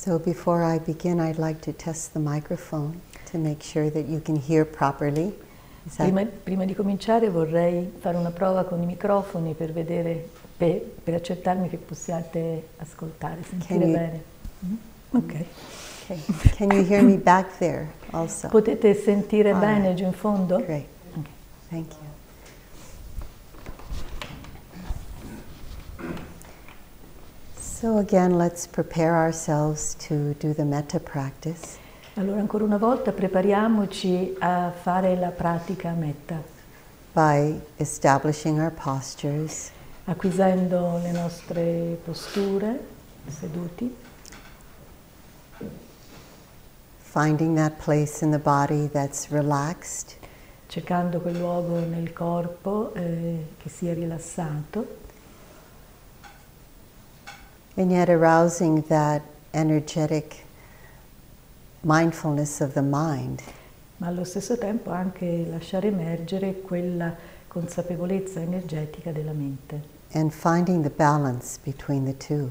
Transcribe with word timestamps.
So 0.00 0.18
before 0.18 0.62
I 0.62 0.78
begin, 0.78 1.20
I'd 1.20 1.36
like 1.36 1.60
to 1.60 1.74
test 1.74 2.14
the 2.14 2.20
microphone 2.20 3.02
to 3.26 3.36
make 3.36 3.62
sure 3.62 3.90
that 3.90 4.06
you 4.08 4.20
can 4.20 4.34
hear 4.34 4.64
properly. 4.64 5.34
Prima, 5.94 6.24
prima 6.24 6.64
di 6.64 6.74
cominciare 6.74 7.28
vorrei 7.28 7.92
fare 7.98 8.16
una 8.16 8.30
prova 8.30 8.64
con 8.64 8.80
i 8.80 8.86
microfoni 8.86 9.52
per 9.52 9.74
vedere, 9.74 10.26
per, 10.56 10.80
per 11.04 11.14
accertarmi 11.16 11.68
che 11.68 11.76
possiate 11.76 12.68
ascoltare, 12.78 13.42
sentire 13.46 13.84
you- 13.84 13.92
bene. 13.92 14.22
Mm? 14.64 14.74
Ok. 15.10 15.44
Okay. 16.08 16.22
Can 16.56 16.70
you 16.70 16.82
hear 16.82 17.02
me 17.02 17.16
back 17.18 17.58
there 17.58 17.92
also? 18.12 18.48
Potete 18.48 18.94
sentire 18.94 19.50
Ah. 19.50 19.58
bene 19.58 19.92
giù 19.92 20.04
in 20.04 20.12
fondo? 20.14 20.56
Great. 20.64 20.86
Ok. 21.14 21.26
Thank 21.68 21.92
you. 21.92 22.08
So 27.80 27.96
again, 27.96 28.36
let's 28.36 28.66
prepare 28.66 29.14
ourselves 29.16 29.94
to 30.00 30.34
do 30.34 30.52
the 30.52 30.66
metta 30.66 31.00
practice. 31.00 31.78
Allora 32.16 32.38
ancora 32.38 32.64
una 32.64 32.76
volta 32.76 33.10
prepariamoci 33.10 34.36
a 34.38 34.70
fare 34.70 35.16
la 35.16 35.30
pratica 35.30 35.92
metta, 35.92 36.42
by 37.14 37.58
establishing 37.78 38.58
our 38.58 38.70
postures, 38.70 39.70
acquisendo 40.04 41.00
le 41.02 41.10
nostre 41.12 41.98
posture, 42.04 42.78
seduti, 43.26 43.90
finding 46.98 47.56
that 47.56 47.78
place 47.82 48.22
in 48.22 48.30
the 48.30 48.38
body 48.38 48.88
that's 48.88 49.30
relaxed, 49.30 50.18
cercando 50.66 51.22
quel 51.22 51.38
luogo 51.38 51.78
nel 51.78 52.12
corpo 52.12 52.92
eh, 52.92 53.54
che 53.56 53.70
sia 53.70 53.94
rilassato 53.94 54.99
and 57.80 57.90
yet 57.90 58.10
arousing 58.10 58.82
that 58.88 59.22
energetic 59.54 60.44
mindfulness 61.82 62.60
of 62.60 62.74
the 62.74 62.82
mind. 62.82 63.42
ma 63.96 64.08
allo 64.08 64.24
stesso 64.24 64.58
tempo 64.58 64.90
anche 64.90 65.46
lasciare 65.48 65.88
emergere 65.88 66.60
quella 66.60 67.16
consapevolezza 67.48 68.40
energetica 68.40 69.12
della 69.12 69.32
mente 69.32 69.80
and 70.12 70.30
finding 70.30 70.82
the 70.82 70.90
balance 70.90 71.58
between 71.62 72.04
the 72.04 72.14
two. 72.18 72.50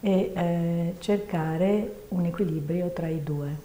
e 0.00 0.32
eh, 0.34 0.94
cercare 0.98 2.04
un 2.08 2.26
equilibrio 2.26 2.90
tra 2.90 3.08
i 3.08 3.22
due. 3.22 3.56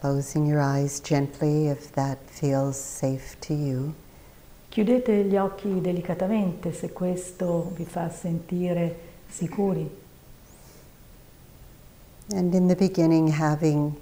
Closing 0.00 0.46
your 0.46 0.60
eyes 0.60 1.00
gently 1.00 1.68
if 1.68 1.90
that 1.92 2.18
feels 2.24 2.78
safe 2.78 3.36
to 3.40 3.52
you. 3.52 3.94
Chiudete 4.68 5.24
gli 5.24 5.36
occhi 5.36 5.80
delicatamente 5.80 6.72
se 6.72 6.92
questo 6.92 7.72
vi 7.74 7.84
fa 7.84 8.10
sentire 8.10 8.96
sicuri 9.28 9.90
And 12.30 12.54
in 12.54 12.68
the 12.68 12.76
beginning, 12.76 13.28
having 13.28 13.96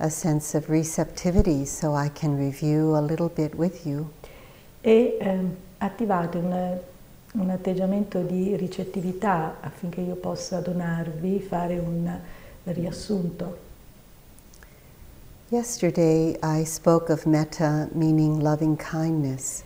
a 0.00 0.10
sense 0.10 0.56
of 0.56 0.68
receptivity 0.68 1.64
so 1.64 1.94
I 1.94 2.08
can 2.08 2.36
review 2.36 2.96
a 2.96 3.00
little 3.00 3.28
bit 3.28 3.54
with 3.54 3.86
you. 3.86 4.10
e 4.80 5.16
ehm, 5.20 5.54
attivate 5.78 6.38
un, 6.38 6.78
un 7.34 7.50
atteggiamento 7.50 8.22
di 8.22 8.56
ricettività 8.56 9.58
affinché 9.60 10.00
io 10.00 10.16
possa 10.16 10.60
donarvi, 10.60 11.40
fare 11.40 11.78
un 11.78 12.18
riassunto. 12.64 13.68
Yesterday, 15.50 16.36
I 16.42 16.64
spoke 16.64 17.12
of 17.12 17.24
metta 17.26 17.88
meaning 17.92 18.40
loving 18.40 18.76
kindness. 18.76 19.62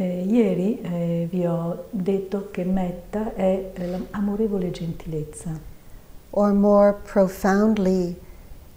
Eh, 0.00 0.22
ieri 0.28 0.80
eh, 0.80 1.26
vi 1.28 1.44
ho 1.44 1.86
detto 1.90 2.50
che 2.52 2.62
metta 2.64 3.34
è 3.34 3.72
eh, 3.74 3.86
l'amorevole 4.12 4.70
gentilezza, 4.70 5.58
or 6.30 6.52
more 6.52 6.94
profoundly 7.10 8.14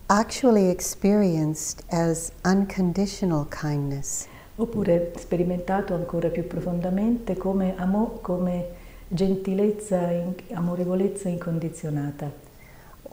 actually 0.07 0.69
experienced 0.69 1.83
as 1.89 2.31
unconditional 2.43 3.45
kindness. 3.49 4.25
oppure 4.55 5.11
sperimentato 5.17 5.93
ancora 5.93 6.29
più 6.29 6.47
profondamente 6.47 7.37
come, 7.37 7.75
amo- 7.77 8.17
come 8.21 8.65
gentilezza, 9.07 10.09
in- 10.11 10.33
amorevolezza 10.53 11.29
incondizionata 11.29 12.31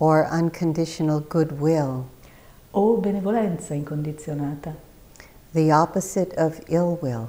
Or 0.00 0.26
unconditional 0.30 1.24
goodwill, 1.28 2.04
o 2.70 2.96
benevolenza 2.96 3.74
incondizionata. 3.74 4.74
the 5.52 5.70
opposite 5.72 6.34
of 6.40 6.58
ill 6.68 6.96
will. 7.02 7.28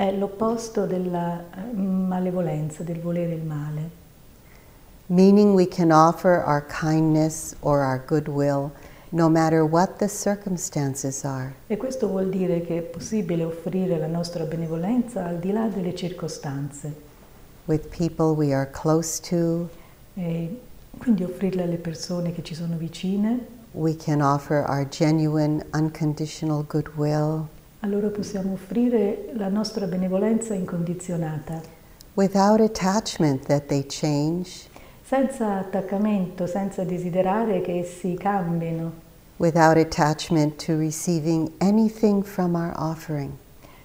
È 0.00 0.10
l'opposto 0.12 0.86
della 0.86 1.38
eh, 1.38 1.76
malevolenza, 1.76 2.82
del 2.82 3.00
volere 3.00 3.34
il 3.34 3.42
male. 3.42 3.90
Meaning 5.08 5.52
we 5.54 5.68
can 5.68 5.92
offer 5.92 6.42
our 6.42 6.64
kindness 6.64 7.54
or 7.60 7.80
our 7.80 8.02
goodwill 8.06 8.70
no 9.10 9.28
matter 9.28 9.62
what 9.62 9.98
the 9.98 10.08
circumstances 10.08 11.22
are. 11.22 11.52
E 11.66 11.76
questo 11.76 12.08
vuol 12.08 12.30
dire 12.30 12.62
che 12.62 12.78
è 12.78 12.80
possibile 12.80 13.44
offrire 13.44 13.98
la 13.98 14.06
nostra 14.06 14.44
benevolenza 14.44 15.26
al 15.26 15.38
di 15.38 15.52
là 15.52 15.66
delle 15.66 15.94
circostanze, 15.94 16.94
With 17.66 17.94
people 17.94 18.34
we 18.34 18.54
are 18.54 18.70
close 18.70 19.20
to, 19.28 19.68
e 20.14 20.60
quindi 20.96 21.24
offrirla 21.24 21.64
alle 21.64 21.76
persone 21.76 22.32
che 22.32 22.42
ci 22.42 22.54
sono 22.54 22.78
vicine, 22.78 23.46
we 23.72 23.94
can 23.94 24.22
offer 24.22 24.64
our 24.66 24.88
genuine, 24.88 25.62
unconditional 25.74 26.64
goodwill 26.66 27.48
a 27.80 27.86
loro 27.86 28.10
possiamo 28.10 28.52
offrire 28.52 29.30
la 29.34 29.48
nostra 29.48 29.86
benevolenza 29.86 30.54
incondizionata, 30.54 31.60
without 32.14 32.60
attachment 32.60 33.46
that 33.46 33.66
they 33.66 33.84
change, 33.86 34.68
senza 35.02 35.58
attaccamento, 35.58 36.46
senza 36.46 36.84
desiderare 36.84 37.60
che 37.60 37.78
essi 37.78 38.14
cambino 38.14 39.08
without 39.38 39.78
attachment 39.78 40.62
to 40.62 40.76
receiving 40.76 41.50
anything 41.58 42.22
from 42.22 42.54
our 42.54 42.72
offering. 42.76 43.32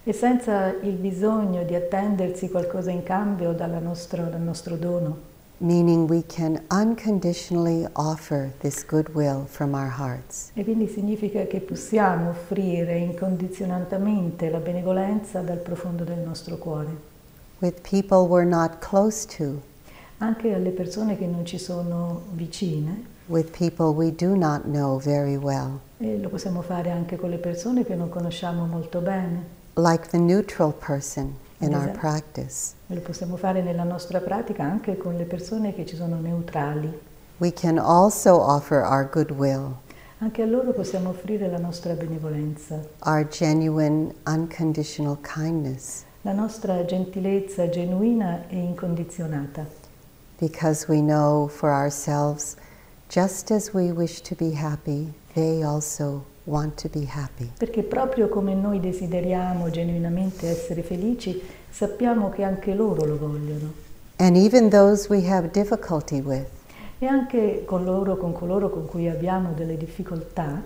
e 0.04 0.14
senza 0.14 0.68
il 0.82 0.96
bisogno 0.96 1.64
di 1.64 1.74
attendersi 1.74 2.50
qualcosa 2.50 2.92
in 2.92 3.02
cambio 3.02 3.54
nostra- 3.82 4.24
dal 4.24 4.42
nostro 4.42 4.76
dono. 4.76 5.34
Meaning 5.60 6.08
we 6.08 6.22
can 6.22 6.62
unconditionally 6.70 7.88
offer 7.96 8.52
this 8.60 8.86
goodwill 8.86 9.46
from 9.46 9.74
our 9.74 9.90
hearts. 9.90 10.52
E 10.54 10.64
quindi 10.64 10.88
significa 10.88 11.46
che 11.46 11.62
possiamo 11.62 12.30
offrire 12.30 12.98
incondizionatamente 12.98 14.50
la 14.50 14.60
benevolenza 14.60 15.40
dal 15.42 15.58
profondo 15.60 16.04
del 16.04 16.20
nostro 16.20 16.58
cuore, 16.58 17.14
With 17.60 17.82
people 17.90 18.28
we're 18.28 18.48
not 18.48 18.80
close 18.80 19.26
to, 19.38 19.62
anche 20.18 20.54
alle 20.54 20.72
persone 20.72 21.18
che 21.18 21.26
non 21.26 21.46
ci 21.46 21.58
sono 21.58 22.24
vicine, 22.34 23.06
with 23.28 23.58
people 23.58 23.94
we 23.94 24.14
do 24.14 24.36
not 24.36 24.64
know 24.64 25.00
very 25.00 25.38
well, 25.38 25.80
e 25.98 26.20
lo 26.20 26.28
possiamo 26.28 26.62
fare 26.62 26.92
anche 26.92 27.16
con 27.16 27.30
le 27.30 27.38
persone 27.38 27.86
che 27.86 27.96
non 27.96 28.10
conosciamo 28.10 28.66
molto 28.66 29.00
bene, 29.00 29.46
like 29.76 30.10
the 30.10 30.18
neutral 30.18 30.74
person 30.74 31.36
in 31.60 31.74
our 31.74 31.84
Esatto. 31.84 32.00
practice. 32.00 32.74
lo 32.88 33.00
possiamo 33.02 33.38
fare 33.38 33.62
nella 33.62 33.84
nostra 33.84 34.20
pratica 34.20 34.64
anche 34.64 34.98
con 34.98 35.16
le 35.16 35.24
persone 35.26 35.74
che 35.74 35.86
ci 35.86 35.96
sono 35.96 36.20
neutrali. 36.20 36.92
We 37.38 37.52
can 37.52 37.78
also 37.78 38.40
offer 38.40 38.82
our 38.84 39.10
goodwill, 39.10 39.76
Anche 40.20 40.42
a 40.42 40.46
loro 40.46 40.72
possiamo 40.72 41.10
offrire 41.10 41.50
la 41.50 41.58
nostra 41.58 41.94
benevolenza, 41.94 42.80
our 43.06 43.28
genuine, 43.28 44.14
unconditional 44.26 45.18
kindness, 45.22 46.04
la 46.22 46.32
nostra 46.32 46.86
gentilezza 46.86 47.68
genuina 47.70 48.48
e 48.48 48.56
incondizionata, 48.58 49.66
because 50.40 50.88
we 50.88 51.02
know 51.02 51.48
for 51.48 51.70
ourselves, 51.70 52.56
just 53.10 53.52
as 53.52 53.74
we 53.74 53.92
wish 53.92 54.22
to 54.22 54.36
be 54.36 54.54
happy, 54.56 55.14
they 55.34 55.64
also 55.64 56.24
want 56.46 56.82
to 56.82 56.90
be 56.90 57.06
happy. 57.08 57.52
perché 57.58 57.84
proprio 57.84 58.28
come 58.28 58.54
noi 58.54 58.80
desideriamo 58.80 59.70
genuinamente 59.70 60.48
essere 60.48 60.82
felici, 60.82 61.42
sappiamo 61.70 62.30
che 62.30 62.44
anche 62.44 62.74
loro 62.74 63.06
lo 63.06 63.18
vogliono. 63.18 63.74
And 64.18 64.36
even 64.36 64.70
those 64.70 65.08
we 65.10 65.30
have 65.30 65.50
difficulty 65.52 66.22
with, 66.22 66.48
E 67.00 67.06
anche 67.08 67.64
con 67.66 67.84
loro, 67.84 68.16
con 68.16 68.32
coloro 68.32 68.70
con 68.70 68.86
cui 68.86 69.10
abbiamo 69.10 69.52
delle 69.52 69.76
difficoltà, 69.78 70.62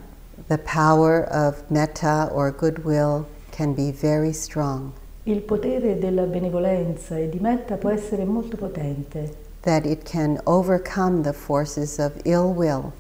the 0.47 0.59
power 0.59 1.27
of 1.31 1.63
metta 1.67 2.29
or 2.31 2.55
goodwill 2.55 3.25
can 3.49 3.73
be 3.73 3.91
very 3.91 4.31
strong, 4.31 4.91
il 5.23 5.41
potere 5.41 5.97
della 5.97 6.23
benevolenza 6.23 7.17
e 7.17 7.29
di 7.29 7.39
metta 7.39 7.75
può 7.75 7.89
essere 7.89 8.25
molto 8.25 8.55
potente 8.57 9.47
that 9.61 9.85
it 9.85 10.05
can 10.05 10.39
overcome 10.45 11.23
the 11.23 11.33
forces 11.33 11.99
of 11.99 12.13
ill 12.25 12.53
will 12.53 12.93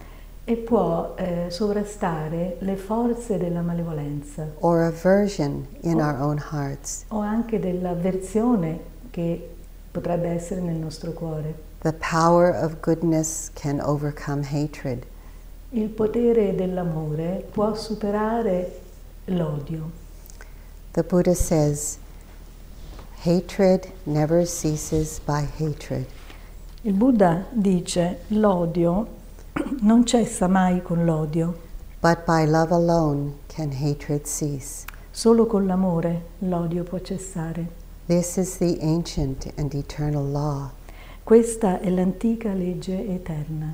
e 0.43 0.55
può 0.55 1.13
eh, 1.17 1.45
sovrastare 1.49 2.57
le 2.59 2.75
forze 2.75 3.37
della 3.37 3.61
malevolenza 3.61 4.47
or 4.59 4.81
aversion 4.81 5.67
in 5.81 5.99
our 6.01 6.19
own 6.19 6.41
hearts. 6.51 7.05
o 7.09 7.19
anche 7.19 7.59
dell'avversione 7.59 8.79
che 9.11 9.55
potrebbe 9.91 10.29
essere 10.29 10.61
nel 10.61 10.75
nostro 10.77 11.11
cuore. 11.11 11.67
The 11.81 11.93
power 11.93 12.53
of 12.63 12.79
goodness 12.81 13.51
can 13.53 13.79
overcome 13.79 14.43
hatred. 14.43 15.05
Il 15.71 15.89
potere 15.89 16.55
dell'amore 16.55 17.45
può 17.51 17.75
superare 17.75 18.79
l'odio. 19.25 19.91
The 20.93 21.03
Buddha 21.03 21.35
says, 21.35 21.99
hatred 23.23 23.91
never 24.05 24.45
ceases 24.47 25.19
by 25.23 25.47
hatred. 25.59 26.07
Il 26.81 26.93
Buddha 26.93 27.45
dice 27.51 28.21
l'odio 28.29 29.07
non 29.81 30.05
cessa 30.05 30.47
mai 30.47 30.81
con 30.81 31.05
l'odio, 31.05 31.57
but 32.01 32.25
by 32.25 32.45
love 32.45 32.73
alone 32.73 33.33
can 33.47 33.71
hatred 33.71 34.25
cease. 34.25 34.85
solo 35.11 35.45
con 35.47 35.65
l'amore 35.65 36.21
l'odio 36.39 36.83
può 36.83 36.99
cessare. 36.99 37.67
This 38.05 38.37
is 38.37 38.57
the 38.57 38.77
ancient 38.81 39.51
and 39.57 39.73
eternal 39.73 40.23
law. 40.25 40.71
Questa 41.23 41.79
è 41.79 41.89
l'antica 41.89 42.53
legge 42.53 43.05
eterna. 43.07 43.73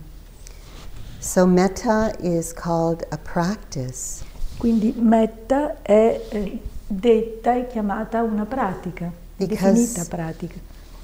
So, 1.20 1.46
metta 1.46 2.14
is 2.20 2.52
called 2.54 3.06
a 3.10 3.18
practice. 3.18 4.24
Quindi 4.58 4.94
metta 4.98 5.82
è 5.82 6.22
eh, 6.30 6.60
detta 6.88 7.56
e 7.56 7.68
chiamata 7.68 8.22
una 8.24 8.46
pratica, 8.46 9.12
Because- 9.38 9.72
definita 9.72 10.06
pratica, 10.06 10.56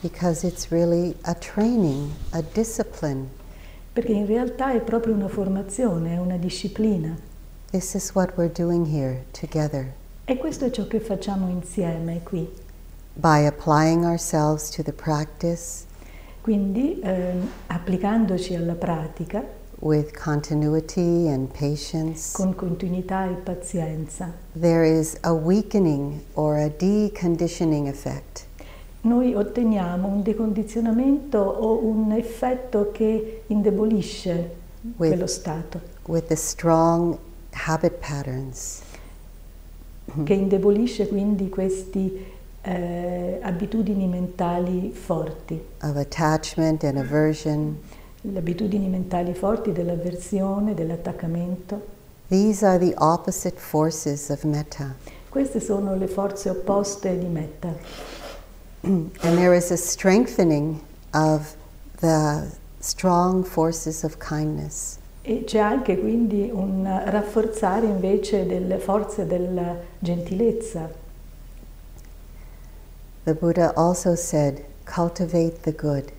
because 0.01 0.45
it's 0.45 0.69
really 0.69 1.15
a 1.23 1.33
training, 1.33 2.09
a 2.31 2.41
discipline. 2.53 3.29
Perché 3.93 4.11
in 4.11 4.25
realtà 4.25 4.73
è 4.73 4.81
proprio 4.81 5.13
una 5.13 5.27
formazione, 5.27 6.13
è 6.13 6.17
una 6.17 6.37
disciplina. 6.37 7.15
This 7.71 7.93
is 7.93 8.11
what 8.13 8.33
we're 8.35 8.51
doing 8.51 8.87
here 8.87 9.25
together. 9.31 9.93
E 10.25 10.37
questo 10.37 10.65
è 10.65 10.69
ciò 10.69 10.87
che 10.87 10.99
facciamo 10.99 11.49
insieme 11.49 12.21
qui. 12.23 12.49
By 13.13 13.45
applying 13.45 14.03
ourselves 14.03 14.69
to 14.69 14.83
the 14.83 14.93
practice 14.93 15.89
Quindi 16.41 16.99
ehm, 17.03 17.47
applicandoci 17.67 18.55
alla 18.55 18.73
pratica 18.73 19.43
with 19.79 20.11
continuity 20.17 21.27
and 21.27 21.47
patience, 21.49 22.31
con 22.33 22.55
continuità 22.55 23.25
e 23.25 23.35
pazienza, 23.35 24.33
there 24.59 24.83
is 24.83 25.17
a 25.21 25.33
weakening 25.33 26.19
or 26.33 26.57
a 26.57 26.69
deconditioning 26.69 27.87
effect. 27.87 28.47
Noi 29.01 29.33
otteniamo 29.33 30.07
un 30.07 30.21
decondizionamento 30.21 31.39
o 31.39 31.83
un 31.83 32.11
effetto 32.11 32.91
che 32.91 33.43
indebolisce 33.47 34.55
With- 34.81 34.95
quello 35.11 35.27
stato, 35.27 35.79
with 36.05 36.27
the 36.27 36.35
strong 36.35 37.17
habit 37.51 37.93
patterns 37.93 38.81
che 40.23 40.33
indebolisce 40.33 41.07
quindi 41.07 41.49
queste 41.49 42.25
abitudini 43.41 44.07
mentali 44.07 44.91
forti, 44.91 45.59
of 45.81 45.95
attachment 45.95 46.83
and 46.83 46.97
aversion. 46.97 47.77
le 48.21 48.37
abitudini 48.37 48.87
mentali 48.87 49.33
forti 49.33 49.71
dell'avversione, 49.71 50.73
dell'attaccamento. 50.75 51.99
These 52.27 52.63
are 52.65 52.77
the 52.77 52.93
opposite 52.97 53.57
forces 53.57 54.29
of 54.29 54.43
metta. 54.43 54.95
Queste 55.29 55.59
sono 55.59 55.95
le 55.95 56.07
forze 56.07 56.49
opposte 56.49 57.17
di 57.17 57.25
metta. 57.25 57.73
And 58.83 59.37
there 59.37 59.53
is 59.53 59.71
a 59.71 59.77
strengthening 59.77 60.81
of 61.13 61.55
the 61.99 62.51
strong 62.79 63.43
forces 63.43 64.03
of 64.03 64.17
kindness. 64.17 64.97
E 65.23 65.43
c'è 65.43 65.59
anche 65.59 65.99
quindi 65.99 66.49
un 66.51 66.83
rafforzare 67.05 67.85
invece 67.85 68.47
delle 68.47 68.79
forze 68.79 69.27
della 69.27 69.75
gentilezza. 69.99 70.89
The 73.23 73.35
Buddha 73.35 73.71
also 73.75 74.15
said, 74.15 74.63
cultivate 74.83 75.61
the 75.61 75.73
good. 75.73 76.11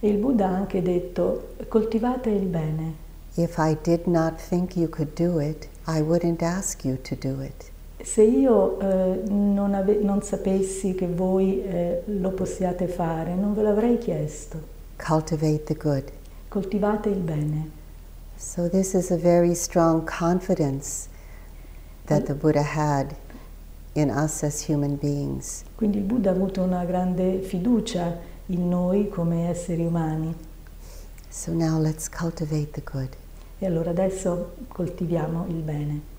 Il 0.00 0.18
Buddha 0.18 0.46
ha 0.46 0.54
anche 0.54 0.82
detto 0.82 1.54
coltivate 1.66 2.30
il 2.30 2.46
bene. 2.46 2.94
If 3.34 3.58
I 3.58 3.76
did 3.82 4.06
not 4.06 4.36
think 4.36 4.76
you 4.76 4.88
could 4.88 5.14
do 5.14 5.40
it, 5.40 5.68
I 5.88 6.00
wouldn't 6.00 6.42
ask 6.42 6.84
you 6.84 6.96
to 7.02 7.16
do 7.16 7.40
it. 7.40 7.72
Se 8.04 8.22
io 8.22 8.78
eh, 8.80 9.22
non, 9.30 9.72
ave- 9.72 9.98
non 10.02 10.20
sapessi 10.20 10.94
che 10.94 11.06
voi 11.06 11.64
eh, 11.64 12.02
lo 12.04 12.32
possiate 12.32 12.86
fare, 12.86 13.34
non 13.34 13.54
ve 13.54 13.62
l'avrei 13.62 13.96
chiesto. 13.96 14.60
Cultivate 14.98 15.64
the 15.64 15.74
good. 15.74 16.12
Coltivate 16.48 17.08
il 17.08 17.20
bene. 17.20 17.70
So, 18.36 18.68
this 18.68 18.92
is 18.92 19.10
a 19.10 19.16
very 19.16 19.54
strong 19.54 20.04
confidence 20.04 21.08
that 22.04 22.26
the 22.26 22.34
Buddha 22.34 22.62
had 22.62 23.16
in 23.94 24.10
us 24.10 24.42
as 24.42 24.68
human 24.68 24.96
beings. 24.96 25.64
Quindi 25.74 25.96
il 25.96 26.04
Buddha 26.04 26.28
ha 26.28 26.34
avuto 26.34 26.60
una 26.60 26.84
grande 26.84 27.38
fiducia 27.38 28.18
in 28.46 28.68
noi 28.68 29.08
come 29.08 29.48
esseri 29.48 29.86
umani. 29.86 30.34
So, 31.30 31.52
now 31.54 31.80
let's 31.80 32.10
cultivate 32.10 32.72
the 32.72 32.82
good. 32.84 33.16
E 33.58 33.64
allora 33.64 33.90
adesso 33.90 34.56
coltiviamo 34.68 35.46
il 35.48 35.62
bene. 35.62 36.12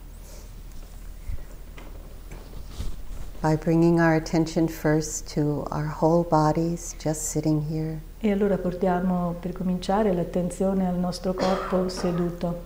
By 3.46 3.56
bringing 3.56 4.00
our 4.00 4.16
attention 4.16 4.68
first 4.68 5.28
to 5.36 5.68
our 5.70 5.86
whole 5.86 6.24
bodies, 6.24 6.96
just 6.98 7.26
sitting 7.26 7.62
here. 7.62 8.02
E 8.20 8.32
allora 8.32 8.58
portiamo 8.58 9.36
per 9.40 9.52
cominciare 9.52 10.12
l'attenzione 10.14 10.88
al 10.88 10.96
nostro 10.96 11.36
corpo 11.36 11.88
seduto. 11.88 12.62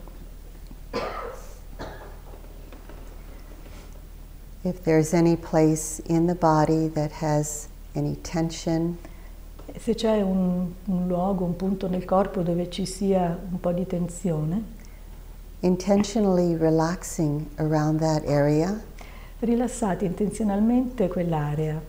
If 4.62 4.82
there's 4.84 5.14
any 5.14 5.36
place 5.36 6.02
in 6.06 6.28
the 6.28 6.36
body 6.36 6.88
that 6.94 7.12
has 7.22 7.68
any 7.94 8.16
tension, 8.22 8.98
Se 9.76 9.96
c'è 9.96 10.22
un, 10.22 10.76
un 10.86 11.08
luogo, 11.08 11.44
un 11.44 11.58
punto 11.58 11.90
nel 11.90 12.06
corpo 12.06 12.42
dove 12.42 12.70
ci 12.70 12.86
sia 12.86 13.38
un 13.52 13.60
po' 13.60 13.74
di 13.74 13.86
tensione, 13.86 14.64
intentionally 15.60 16.56
relaxing 16.56 17.50
around 17.58 18.00
that 18.00 18.24
area, 18.26 18.82
rilassate 19.40 20.06
intenzionalmente 20.06 21.08
quell'area, 21.08 21.82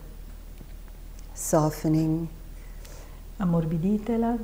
softening, 1.33 2.27
ammorbiditela, 3.37 4.37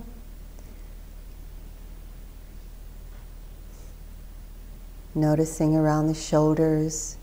noticing 5.14 5.76
around 5.76 6.08
the 6.08 6.14
shoulders, 6.14 7.16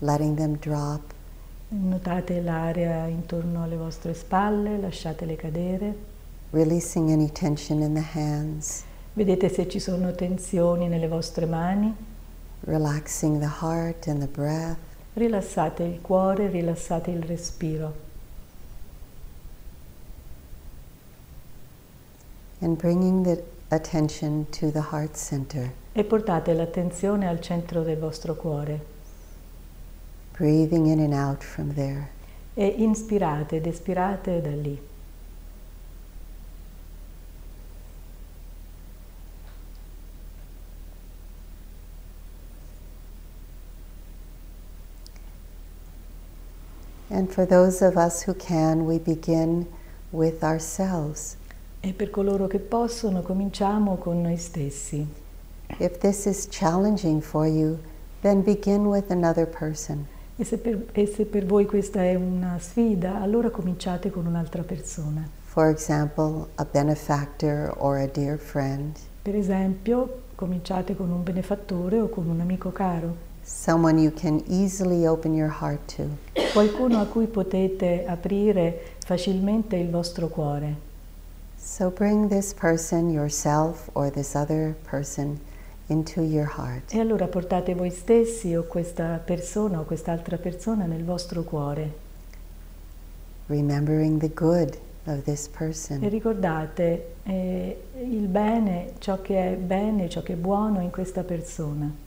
letting 0.00 0.34
them 0.34 0.56
drop, 0.56 1.12
notate 1.68 2.40
l'area 2.40 3.06
intorno 3.06 3.64
alle 3.64 3.76
vostre 3.76 4.14
spalle, 4.14 4.78
lasciatele 4.78 5.36
cadere, 5.36 5.94
releasing 6.50 7.10
any 7.10 7.30
tension 7.30 7.82
in 7.82 7.92
the 7.92 8.04
hands, 8.14 8.82
vedete 9.12 9.50
se 9.50 9.68
ci 9.68 9.78
sono 9.78 10.14
tensioni 10.14 10.88
nelle 10.88 11.06
vostre 11.06 11.44
mani, 11.44 11.94
relaxing 12.60 13.40
the 13.40 13.64
heart 13.64 14.06
and 14.06 14.20
the 14.20 14.26
breath, 14.26 14.85
rilassate 15.16 15.82
il 15.82 16.00
cuore, 16.02 16.48
rilassate 16.48 17.10
il 17.10 17.22
respiro 17.22 18.04
and 22.60 22.76
bringing 22.76 23.22
the 23.24 23.42
attention 23.70 24.46
to 24.50 24.70
the 24.70 24.80
heart 24.92 25.16
center, 25.16 25.72
e 25.92 26.04
portate 26.04 26.52
l'attenzione 26.52 27.26
al 27.26 27.40
centro 27.40 27.82
del 27.82 27.98
vostro 27.98 28.34
cuore 28.34 28.94
breathing 30.36 30.86
in 30.86 31.00
and 31.00 31.14
out 31.14 31.42
from 31.42 31.72
there. 31.72 32.10
e 32.54 32.66
inspirate 32.66 33.56
ed 33.56 33.66
espirate 33.66 34.42
da 34.42 34.50
lì. 34.50 34.78
And 47.08 47.30
for 47.32 47.46
those 47.46 47.82
of 47.82 47.96
us 47.96 48.22
who 48.26 48.34
can, 48.34 48.84
we 48.84 48.98
begin 48.98 49.66
with 50.10 50.42
ourselves. 50.42 51.36
E 51.80 51.92
per 51.92 52.10
coloro 52.10 52.46
che 52.46 52.58
possono 52.58 53.22
cominciamo 53.22 53.96
con 53.96 54.20
noi 54.22 54.36
stessi. 54.36 55.06
If 55.78 55.98
this 55.98 56.26
is 56.26 56.48
challenging 56.50 57.20
for 57.20 57.46
you, 57.46 57.78
then 58.22 58.42
begin 58.42 58.86
with 58.86 59.10
another 59.10 59.46
person. 59.46 60.06
E 60.36 60.44
se, 60.44 60.58
per, 60.58 60.86
e 60.92 61.06
se 61.06 61.24
per 61.24 61.46
voi 61.46 61.64
questa 61.66 62.02
è 62.02 62.14
una 62.14 62.58
sfida, 62.58 63.20
allora 63.20 63.50
cominciate 63.50 64.10
con 64.10 64.26
un'altra 64.26 64.62
persona. 64.62 65.28
For 65.44 65.68
example, 65.68 66.48
a 66.56 66.66
benefactor 66.70 67.72
or 67.78 67.96
a 67.98 68.06
dear 68.06 68.36
friend, 68.36 68.96
Per 69.26 69.34
esempio, 69.34 70.22
cominciate 70.36 70.94
con 70.94 71.10
un 71.10 71.24
benefattore 71.24 72.00
o 72.00 72.08
con 72.08 72.28
un 72.28 72.40
amico 72.40 72.70
caro, 72.70 73.16
someone 73.46 73.98
you 73.98 74.10
can 74.10 74.42
easily 74.48 75.06
open 75.06 75.34
your 75.34 75.54
heart 75.60 75.78
to. 75.96 76.08
qualcuno 76.52 77.00
a 77.00 77.06
cui 77.06 77.26
potete 77.26 78.04
aprire 78.06 78.96
facilmente 79.04 79.76
il 79.76 79.88
vostro 79.88 80.28
cuore. 80.28 80.84
So 81.56 81.90
bring 81.90 82.28
this 82.28 82.52
person, 82.52 83.10
yourself, 83.10 83.88
or 83.92 84.10
this 84.10 84.34
other 84.34 84.74
person 84.88 85.38
into 85.86 86.22
your 86.22 86.50
heart. 86.56 86.92
E 86.92 86.98
allora 86.98 87.26
portate 87.28 87.74
voi 87.74 87.90
stessi 87.90 88.54
o 88.54 88.64
questa 88.64 89.20
persona 89.24 89.80
o 89.80 89.84
quest'altra 89.84 90.36
persona 90.36 90.86
nel 90.86 91.04
vostro 91.04 91.42
cuore 91.42 92.04
remembering 93.46 94.18
the 94.18 94.28
good 94.28 94.76
of 95.06 95.24
this 95.24 95.46
e 95.46 95.50
person. 95.56 96.08
ricordate 96.08 97.14
eh, 97.22 97.80
il 98.00 98.26
bene, 98.26 98.94
ciò 98.98 99.20
che 99.22 99.52
è 99.52 99.56
bene, 99.56 100.08
ciò 100.08 100.22
che 100.22 100.32
è 100.32 100.36
buono 100.36 100.80
in 100.80 100.90
questa 100.90 101.22
persona. 101.22 102.04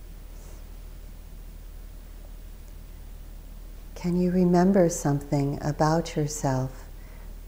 Can 4.01 4.15
you 4.15 4.31
remember 4.31 4.87
something 4.87 5.59
about 5.61 6.15
yourself 6.15 6.85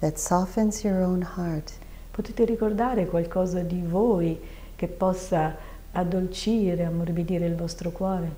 that 0.01 0.19
softens 0.19 0.83
your 0.83 1.01
own 1.01 1.21
heart? 1.21 1.71
Potete 2.11 2.43
ricordare 2.43 3.05
qualcosa 3.05 3.61
di 3.61 3.81
voi 3.81 4.37
che 4.75 4.89
possa 4.89 5.55
addolcire, 5.93 6.83
ammorbidire 6.83 7.45
il 7.45 7.55
vostro 7.55 7.91
cuore? 7.91 8.35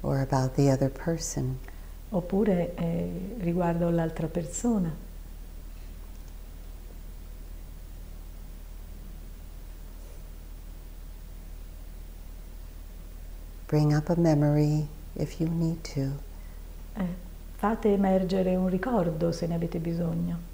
Or 0.00 0.20
about 0.20 0.54
the 0.54 0.70
other 0.70 0.90
person. 0.90 1.58
Oppure 2.08 2.74
eh, 2.76 3.36
riguardo 3.40 3.90
l'altra 3.90 4.28
persona. 4.28 4.90
Bring 13.70 13.94
up 13.94 14.08
a 14.08 14.16
memory 14.16 14.88
if 15.14 15.38
you 15.38 15.48
need 15.48 15.84
to. 15.94 16.00
Eh, 16.96 17.04
fate 17.54 17.92
emergere 17.92 18.56
un 18.56 18.68
ricordo 18.68 19.30
se 19.30 19.46
ne 19.46 19.54
avete 19.54 19.78
bisogno. 19.78 20.49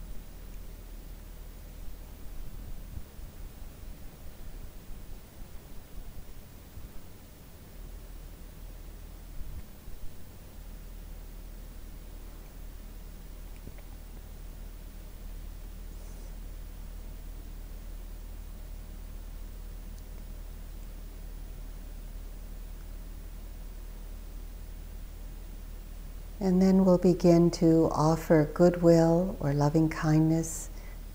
And 26.38 26.60
then 26.60 26.84
we'll 26.84 26.98
begin 26.98 27.50
to 27.52 27.88
offer 27.92 28.50
goodwill 28.52 29.36
or 29.40 29.54
loving 29.54 29.88
kindness 29.88 30.68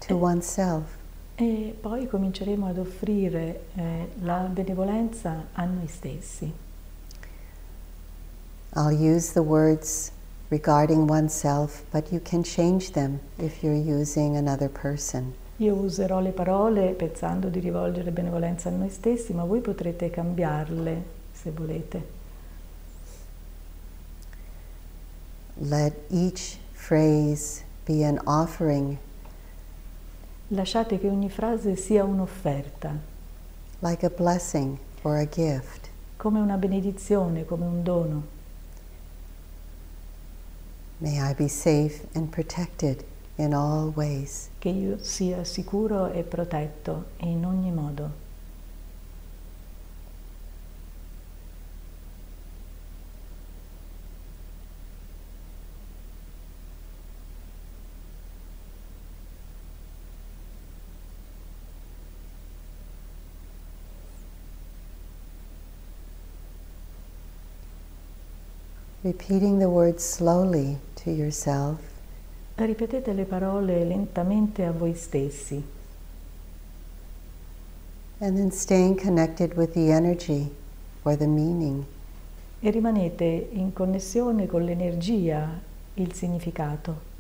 to 0.08 0.16
oneself. 0.16 0.98
E 1.36 1.76
poi 1.80 2.08
cominceremo 2.08 2.68
ad 2.68 2.78
offrire 2.78 3.62
eh, 3.76 4.10
la 4.22 4.48
benevolenza 4.52 5.48
a 5.54 5.66
noi 5.66 5.88
stessi. 5.88 6.52
I'll 8.74 8.92
use 8.92 9.34
the 9.34 9.42
words 9.42 10.12
regarding 10.50 11.10
oneself, 11.10 11.84
but 11.92 12.12
you 12.12 12.20
can 12.20 12.44
change 12.44 12.92
them 12.92 13.20
if 13.38 13.64
you're 13.64 13.74
using 13.74 14.36
another 14.36 14.70
person. 14.70 15.34
Io 15.58 15.76
userò 15.76 16.20
le 16.20 16.32
parole 16.32 16.94
pensando 16.94 17.50
di 17.50 17.60
rivolgere 17.60 18.12
benevolenza 18.12 18.70
a 18.70 18.72
noi 18.72 18.90
stessi, 18.90 19.34
ma 19.34 19.44
voi 19.44 19.62
potrete 19.62 20.10
cambiarle 20.10 21.04
se 21.32 21.52
volete. 21.52 22.21
Let 25.58 25.94
each 26.10 26.58
phrase 26.74 27.64
be 27.86 28.04
an 28.04 28.20
offering, 28.26 28.98
Lasciate 30.50 31.00
che 31.00 31.08
ogni 31.08 31.30
frase 31.30 31.76
sia 31.78 32.04
un'offerta, 32.04 32.98
like 33.80 34.06
a 34.06 34.10
blessing 34.10 34.78
or 35.04 35.18
a 35.18 35.26
gift. 35.26 35.90
come 36.18 36.40
una 36.40 36.58
benedizione, 36.58 37.46
come 37.46 37.66
un 37.66 37.84
dono. 37.84 38.24
May 41.00 41.18
I 41.20 41.34
be 41.34 41.48
safe 41.48 42.06
and 42.14 42.30
protected 42.30 43.04
in 43.38 43.54
all 43.54 43.92
ways. 43.96 44.50
Che 44.60 44.70
io 44.70 44.98
sia 45.02 45.44
sicuro 45.44 46.12
e 46.12 46.24
protetto 46.24 47.06
in 47.18 47.44
ogni 47.46 47.72
modo. 47.72 48.21
Repeating 69.04 69.58
the 69.58 69.68
words 69.68 70.04
slowly 70.04 70.78
to 71.04 71.10
yourself, 71.10 71.80
Ripetete 72.56 73.14
le 73.14 73.24
parole 73.24 73.84
lentamente 73.84 74.64
a 74.64 74.72
voi 74.72 74.94
stessi 74.94 75.64
and 78.20 78.38
then 78.38 78.52
staying 78.52 78.96
connected 78.96 79.56
with 79.56 79.74
the 79.74 79.92
energy 79.92 80.52
or 81.04 81.16
the 81.16 81.26
meaning. 81.26 81.84
e 82.60 82.70
rimanete 82.70 83.50
in 83.54 83.74
connessione 83.74 84.46
con 84.46 84.64
l'energia, 84.64 85.60
il 85.96 86.14
significato. 86.14 87.11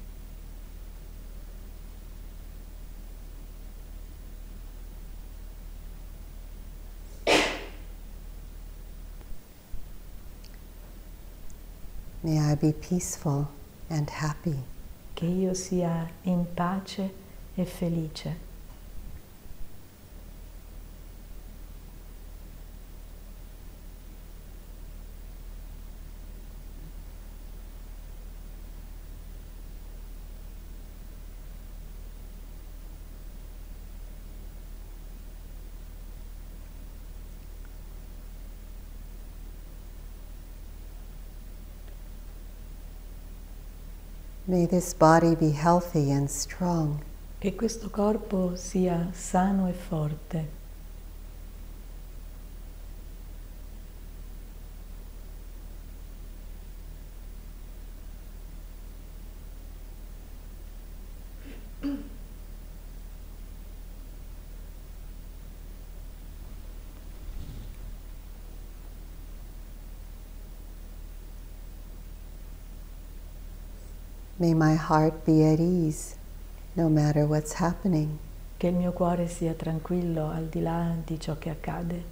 May 12.31 12.39
I 12.39 12.55
be 12.55 12.71
peaceful 12.71 13.49
and 13.89 14.09
happy. 14.09 14.63
Che 15.13 15.25
io 15.25 15.53
sia 15.53 16.09
in 16.23 16.45
pace 16.53 17.11
e 17.55 17.65
felice. 17.65 18.50
May 44.51 44.65
this 44.65 44.93
body 44.93 45.33
be 45.33 45.51
healthy 45.51 46.11
and 46.11 46.27
strong. 46.27 47.01
Che 47.39 47.55
questo 47.55 47.89
corpo 47.89 48.57
sia 48.57 49.07
sano 49.13 49.69
e 49.69 49.71
forte. 49.71 50.60
May 74.41 74.55
my 74.55 74.73
heart 74.73 75.23
be 75.23 75.43
at 75.45 75.59
ease 75.59 76.15
no 76.75 76.89
matter 76.89 77.27
what's 77.27 77.59
happening. 77.59 78.17
Che 78.57 78.69
il 78.69 78.73
mio 78.73 78.91
cuore 78.91 79.27
sia 79.27 79.53
tranquillo 79.53 80.31
al 80.31 80.45
di 80.45 80.61
là 80.61 80.95
di 81.05 81.19
ciò 81.19 81.37
che 81.37 81.51
accade. 81.51 82.03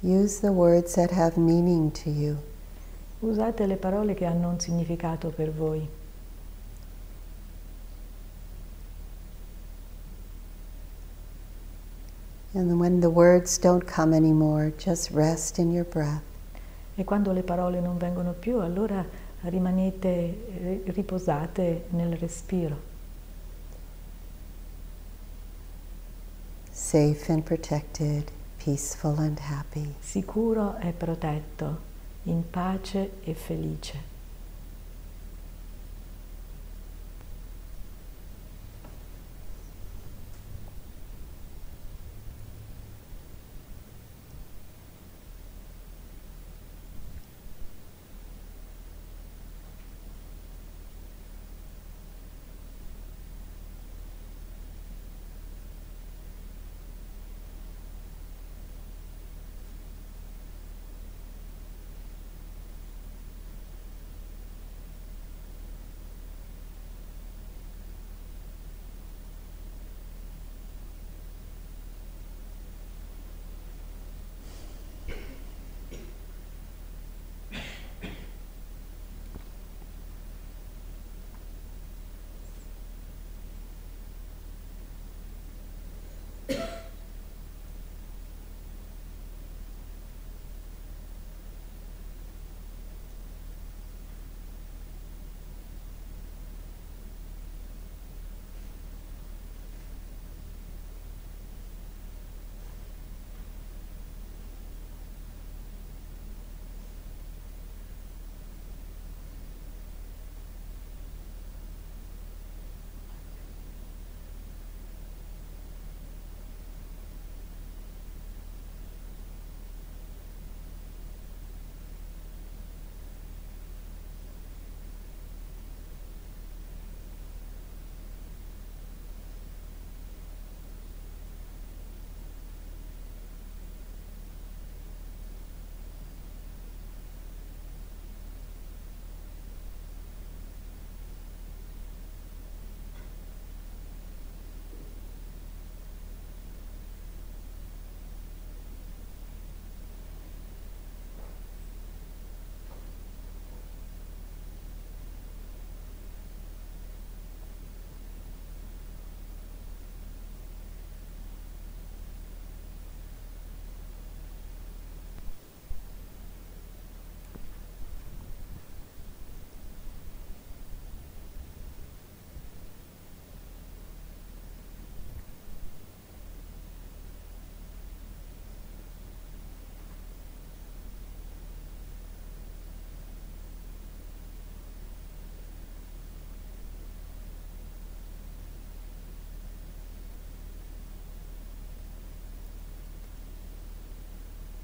Use 0.00 0.38
the 0.38 0.52
words 0.52 0.94
that 0.94 1.10
have 1.10 1.36
meaning 1.36 1.90
to 1.90 2.08
you. 2.08 2.47
Usate 3.20 3.66
le 3.66 3.76
parole 3.76 4.14
che 4.14 4.24
hanno 4.24 4.48
un 4.48 4.60
significato 4.60 5.30
per 5.30 5.50
voi. 5.52 5.88
And 12.54 12.78
when 12.78 13.00
the 13.00 13.10
words 13.10 13.58
don't 13.58 13.84
come 13.86 14.14
anymore, 14.14 14.72
just 14.78 15.10
rest 15.10 15.58
in 15.58 15.70
your 15.70 15.84
breath. 15.84 16.22
E 16.96 17.04
quando 17.04 17.32
le 17.32 17.42
parole 17.42 17.80
non 17.80 17.96
vengono 17.98 18.32
più, 18.32 18.58
allora 18.58 19.04
rimanete 19.42 20.82
riposate 20.86 21.84
nel 21.90 22.16
respiro, 22.16 22.86
Safe 26.72 27.30
and 27.32 27.42
protected, 27.42 28.30
peaceful 28.56 29.18
and 29.18 29.38
happy. 29.38 29.94
sicuro 30.00 30.76
e 30.78 30.92
protetto, 30.92 31.78
in 32.28 32.44
pace 32.50 33.10
e 33.24 33.34
felice. 33.34 34.17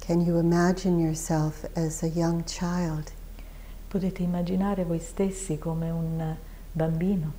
Can 0.07 0.21
you 0.21 0.39
imagine 0.39 0.99
yourself 1.01 1.65
as 1.75 2.03
a 2.03 2.09
young 2.09 2.45
child? 2.45 3.11
Potete 3.89 4.23
immaginare 4.23 4.85
voi 4.85 4.99
stessi 4.99 5.59
come 5.59 5.91
un 5.91 6.37
bambino 6.73 7.33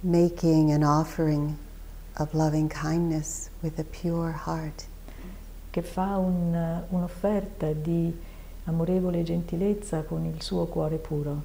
making 0.00 0.70
an 0.70 0.84
offering 0.84 1.58
of 2.18 2.32
loving 2.32 2.68
kindness 2.68 3.50
with 3.62 3.78
a 3.78 3.84
pure 3.84 4.30
heart. 4.32 4.86
che 5.70 5.82
fa 5.82 6.16
un- 6.16 6.82
un'offerta 6.88 7.72
di 7.72 8.12
amorevole 8.64 9.22
gentilezza 9.22 10.02
con 10.02 10.24
il 10.24 10.40
suo 10.40 10.66
cuore 10.66 10.96
puro. 10.96 11.42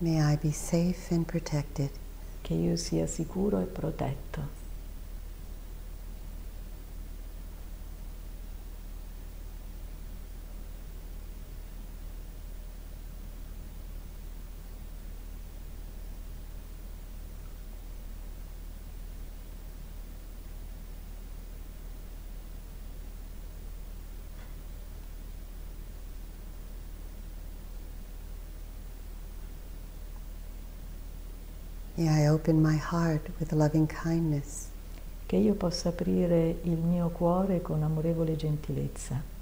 May 0.00 0.20
I 0.20 0.36
be 0.36 0.52
safe 0.52 1.10
and 1.14 1.24
protected. 1.24 1.90
Che 2.46 2.54
io 2.54 2.76
sia 2.76 3.08
sicuro 3.08 3.58
e 3.58 3.64
protetto. 3.64 4.65
Che 35.24 35.36
io 35.36 35.54
possa 35.54 35.88
aprire 35.88 36.58
il 36.64 36.76
mio 36.76 37.08
cuore 37.08 37.62
con 37.62 37.82
amorevole 37.82 38.36
gentilezza. 38.36 39.35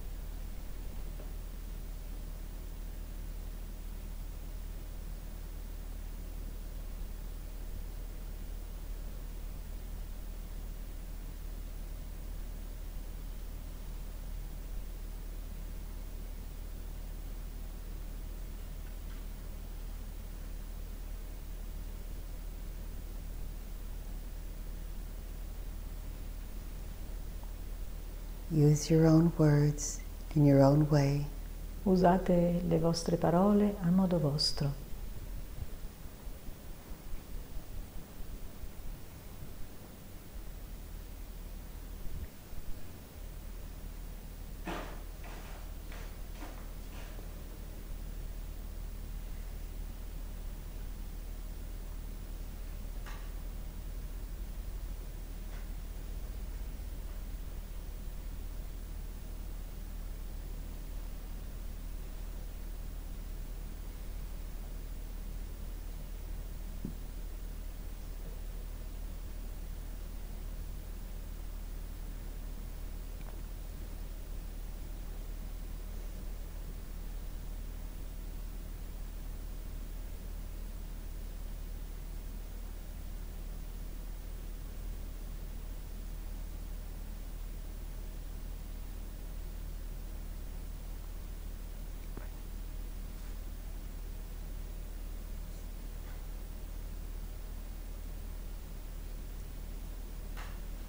Use 28.74 28.90
your 28.90 29.06
own 29.06 29.30
words 29.38 30.00
in 30.34 30.44
your 30.44 30.60
own 30.60 30.88
way. 30.90 31.24
Usate 31.84 32.60
le 32.66 32.78
vostre 32.80 33.16
parole 33.16 33.76
a 33.80 33.90
modo 33.90 34.18
vostro. 34.18 34.83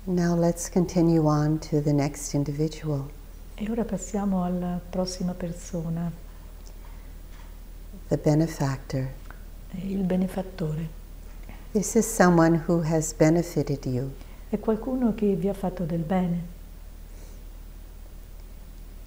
Now 0.07 0.35
let's 0.35 0.69
continue 0.69 1.25
on 1.25 1.57
to 1.71 1.81
the 1.81 1.91
next 1.91 2.35
individual. 2.35 3.09
E 3.55 3.67
ora 3.71 3.83
passiamo 3.83 4.43
alla 4.43 4.79
prossima 4.87 5.33
persona, 5.33 6.11
the 8.09 8.17
benefactor. 8.17 9.09
il 9.71 10.03
benefattore. 10.03 10.89
This 11.71 11.95
is 11.95 12.05
someone 12.05 12.65
who 12.67 12.83
has 12.83 13.13
benefited 13.13 13.83
you. 13.87 14.11
È 14.51 14.59
qualcuno 14.59 15.15
che 15.15 15.33
vi 15.33 15.47
ha 15.47 15.55
fatto 15.55 15.85
del 15.85 16.03
bene. 16.03 16.53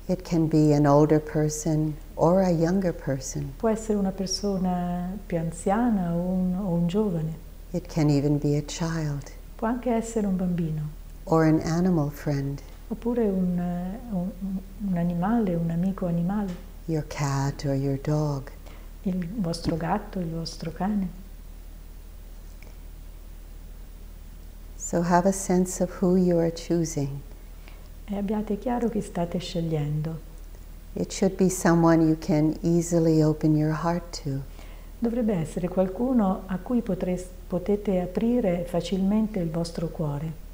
It 0.07 0.23
can 0.23 0.49
be 0.49 0.75
an 0.75 0.85
older 0.85 1.21
person 1.21 1.97
or 2.17 2.41
a 2.41 2.51
younger 2.51 2.93
person. 2.93 3.53
Può 3.57 3.69
essere 3.69 3.97
una 3.97 4.11
persona 4.11 5.17
più 5.25 5.39
anziana 5.39 6.13
o 6.13 6.19
un, 6.19 6.55
o 6.57 6.73
un 6.73 6.89
giovane, 6.89 7.47
It 7.71 7.87
can 7.87 8.11
even 8.11 8.39
be 8.39 8.57
a 8.57 8.63
child 8.63 9.38
può 9.59 9.67
anche 9.67 9.91
essere 9.91 10.25
un 10.29 10.37
bambino, 10.37 10.83
or 11.25 11.43
an 11.43 11.59
animal 11.65 12.13
friend, 12.13 12.61
oppure 12.87 13.25
un, 13.29 13.59
eh, 13.59 13.99
un- 14.15 14.31
un 14.89 14.97
animale, 14.97 15.57
un 15.57 15.69
amico 15.71 16.07
animale, 16.07 16.55
your 16.85 17.05
cat 17.09 17.65
or 17.65 17.75
your 17.75 17.99
dog. 18.01 18.51
il 19.03 19.27
vostro 19.41 19.77
gatto, 19.77 20.21
il 20.21 20.31
vostro 20.31 20.71
cane. 20.73 21.09
So 24.77 25.03
have 25.03 25.27
a 25.29 25.33
sense 25.33 25.83
of 25.83 26.01
who 26.01 26.17
you 26.17 26.39
are 26.39 26.53
choosing. 26.53 27.19
E 28.07 28.17
abbiate 28.17 28.59
chiaro 28.59 28.89
chi 28.89 29.01
state 29.01 29.39
scegliendo. 29.41 30.21
It 30.93 31.13
should 31.13 31.35
be 31.37 31.49
someone 31.49 32.07
you 32.07 32.17
can 32.19 32.57
easily 32.63 33.23
open 33.23 33.57
your 33.57 33.73
heart 33.83 34.23
to. 34.23 34.41
Dovrebbe 35.01 35.35
essere 35.35 35.69
qualcuno 35.69 36.43
a 36.47 36.59
cui 36.59 36.81
potres- 36.81 37.27
potete 37.49 38.01
aprire 38.01 38.65
facilmente 38.67 39.39
il 39.41 39.51
vostro 39.51 39.89
cuore. 39.89 40.47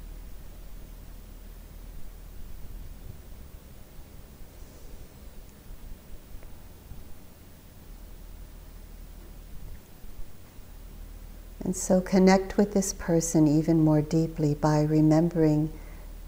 And 11.65 11.75
so 11.75 11.99
connect 11.99 12.57
with 12.57 12.73
this 12.73 12.93
person 12.93 13.47
even 13.47 13.83
more 13.83 14.01
deeply 14.01 14.53
by 14.53 14.83
remembering 14.83 15.71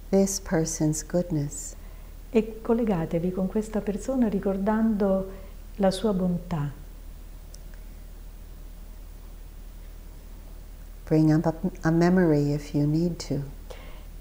this 0.10 0.39
person's 0.39 1.03
goodness. 1.03 1.75
E 2.32 2.60
collegatevi 2.62 3.32
con 3.32 3.47
questa 3.47 3.80
persona 3.82 4.27
ricordando 4.30 5.30
la 5.75 5.91
sua 5.91 6.12
bontà. 6.12 6.87
Bring 11.08 11.32
up 11.32 11.46
a, 11.46 11.88
a 11.88 11.91
memory 11.91 12.52
if 12.52 12.76
you 12.76 12.86
need 12.86 13.17
to. 13.30 13.41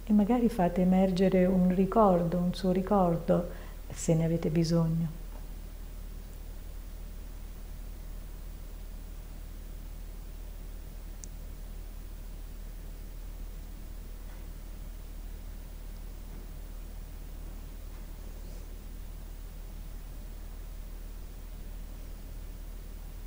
E 0.07 0.13
magari 0.13 0.49
fate 0.49 0.83
emergere 0.83 1.45
un 1.45 1.75
ricordo, 1.75 2.39
un 2.39 2.55
suo 2.55 2.71
ricordo, 2.71 3.51
se 3.93 4.15
ne 4.15 4.25
avete 4.25 4.51
bisogno. 4.51 5.09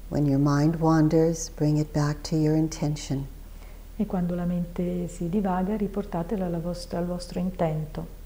When 0.07 0.25
your 0.25 0.39
mind 0.39 0.77
wanders, 0.79 1.49
bring 1.49 1.77
it 1.77 1.91
back 1.91 2.23
to 2.23 2.37
your 2.37 2.55
intention. 2.55 3.27
E 4.01 4.05
quando 4.05 4.33
la 4.33 4.45
mente 4.45 5.09
si 5.09 5.27
divaga, 5.27 5.75
riportatela 5.75 6.47
vostra- 6.61 6.99
al 6.99 7.05
vostro 7.05 7.37
intento. 7.37 8.18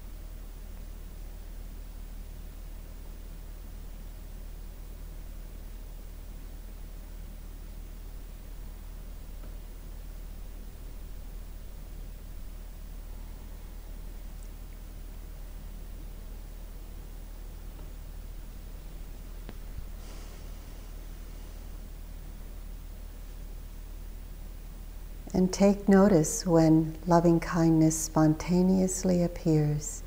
And 25.34 25.52
take 25.52 25.88
notice 25.88 26.46
when 26.46 26.94
loving 27.08 27.40
kindness 27.40 28.04
spontaneously 28.04 29.24
appears. 29.24 30.02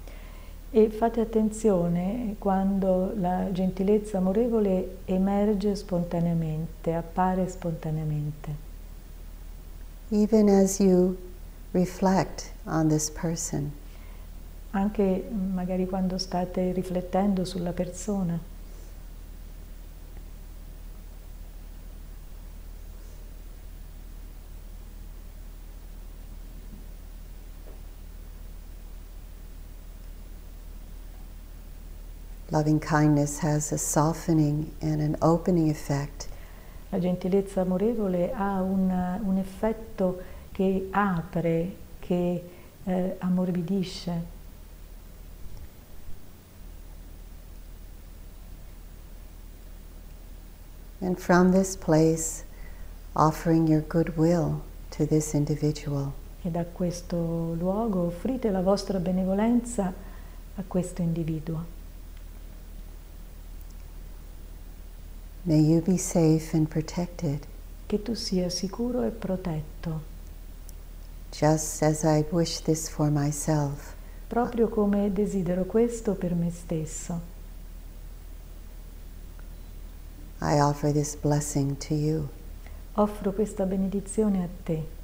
E 0.71 0.89
fate 0.89 1.19
attenzione 1.19 2.35
quando 2.39 3.11
la 3.13 3.51
gentilezza 3.51 4.19
amorevole 4.19 4.99
emerge 5.05 5.75
spontaneamente, 5.75 6.93
appare 6.93 7.49
spontaneamente. 7.49 8.55
Even 10.11 10.47
as 10.47 10.79
you 10.79 11.17
reflect 11.71 12.53
on 12.65 12.87
this 12.87 13.09
person. 13.09 13.73
Anche 14.71 15.29
magari 15.29 15.85
quando 15.87 16.17
state 16.17 16.71
riflettendo 16.71 17.43
sulla 17.43 17.73
persona. 17.73 18.39
Loving 32.57 32.79
kindness 32.79 33.37
has 33.41 33.71
a 33.71 33.77
softening 33.77 34.71
and 34.81 34.99
an 34.99 35.15
opening 35.21 35.69
effect. 35.69 36.27
La 36.89 36.97
gentilezza 36.97 37.61
amorevole 37.61 38.33
ha 38.33 38.63
un, 38.63 38.89
un 39.23 39.37
effetto 39.37 40.19
che 40.51 40.87
apre, 40.89 41.75
che 41.99 42.43
eh, 42.83 43.15
ammorbidisce. 43.19 44.11
And 51.01 51.19
from 51.19 51.51
this 51.51 51.75
place, 51.75 52.43
offering 53.13 53.67
your 53.67 53.83
goodwill 53.87 54.63
to 54.97 55.05
this 55.05 55.33
individual. 55.33 56.11
E 56.41 56.49
da 56.49 56.65
questo 56.65 57.53
luogo 57.53 58.07
offrite 58.07 58.49
la 58.49 58.61
vostra 58.61 58.97
benevolenza 58.97 59.93
a 60.55 60.63
questo 60.65 61.03
individuo. 61.03 61.76
May 65.47 65.61
you 65.61 65.79
be 65.79 65.95
safe 65.95 66.53
and 66.53 66.67
protected. 66.67 67.47
Che 67.87 68.01
tu 68.01 68.15
sia 68.15 68.49
sicuro 68.49 69.03
e 69.03 69.11
protetto. 69.11 70.01
Just 71.31 71.81
as 71.83 72.03
I 72.03 72.25
wish 72.31 72.59
this 72.63 72.89
for 72.89 73.09
myself. 73.09 73.95
Proprio 74.27 74.67
come 74.67 75.09
desidero 75.13 75.63
questo 75.63 76.15
per 76.15 76.35
me 76.35 76.51
stesso. 76.51 77.21
I 80.41 80.59
offer 80.59 80.91
this 80.91 81.15
blessing 81.15 81.77
to 81.77 81.93
you. 81.93 82.27
Offro 82.95 83.31
questa 83.31 83.63
benedizione 83.63 84.43
a 84.43 84.49
te. 84.65 84.96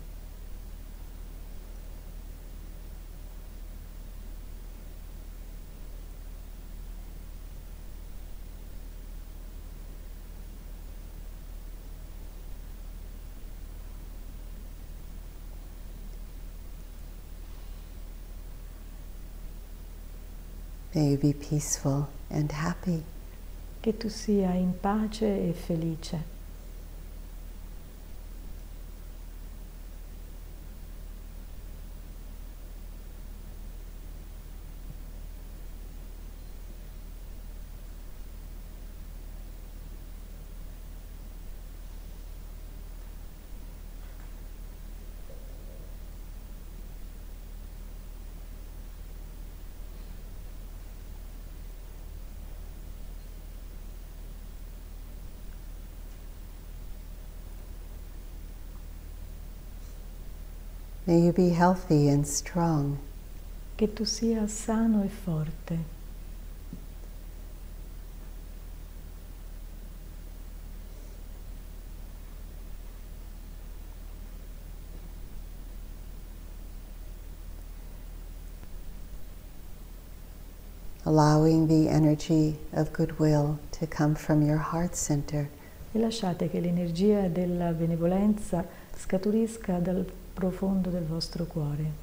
May 20.96 21.10
you 21.10 21.18
be 21.18 21.34
peaceful 21.34 22.08
and 22.30 22.52
happy. 22.52 23.04
Che 23.82 23.98
tu 23.98 24.10
sia 24.10 24.52
in 24.52 24.74
pace 24.80 25.26
e 25.26 25.52
felice. 25.54 26.33
May 61.14 61.20
you 61.20 61.32
be 61.32 61.50
healthy 61.50 62.10
and 62.10 62.26
strong. 62.26 62.98
Che 63.78 63.94
tu 63.94 64.04
sia 64.04 64.48
sano 64.48 65.04
e 65.04 65.10
forte. 65.10 65.78
Allowing 81.04 81.68
the 81.68 81.90
energy 81.90 82.58
of 82.72 82.92
goodwill 82.92 83.60
to 83.74 83.86
come 83.86 84.16
from 84.16 84.42
your 84.42 84.58
heart 84.58 84.96
center. 84.96 85.48
E 85.92 86.00
lasciate 86.00 86.50
che 86.50 86.60
l'energia 86.60 87.28
della 87.28 87.72
benevolenza 87.72 88.66
scaturisca 88.96 89.78
dal 89.78 90.04
profondo 90.34 90.90
del 90.90 91.06
vostro 91.06 91.46
cuore. 91.46 92.03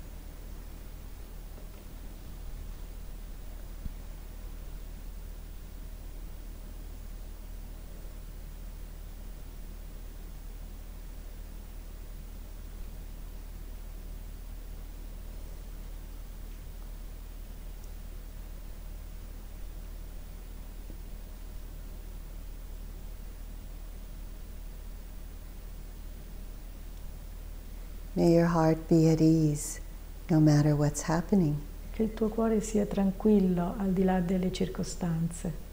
May 28.13 28.33
your 28.33 28.47
heart 28.47 28.89
be 28.89 29.09
at 29.09 29.21
ease 29.21 29.81
no 30.29 30.41
matter 30.41 30.75
what's 30.75 31.03
happening. 31.03 31.57
Che 31.93 32.03
il 32.03 32.13
tuo 32.13 32.29
cuore 32.29 32.61
sia 32.61 32.85
tranquillo 32.85 33.75
al 33.79 33.93
di 33.93 34.03
là 34.03 34.21
delle 34.21 34.51
circostanze. 34.51 35.69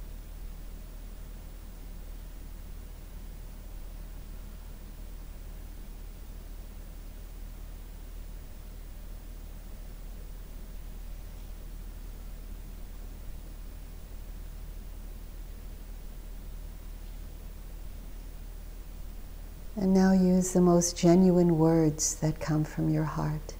And 19.79 19.93
now 19.93 20.11
use 20.37 20.51
the 20.51 20.61
most 20.61 20.95
genuine 20.95 21.57
words 21.57 22.15
that 22.15 22.39
come 22.39 22.63
from 22.63 22.89
your 22.89 23.05
heart. 23.05 23.55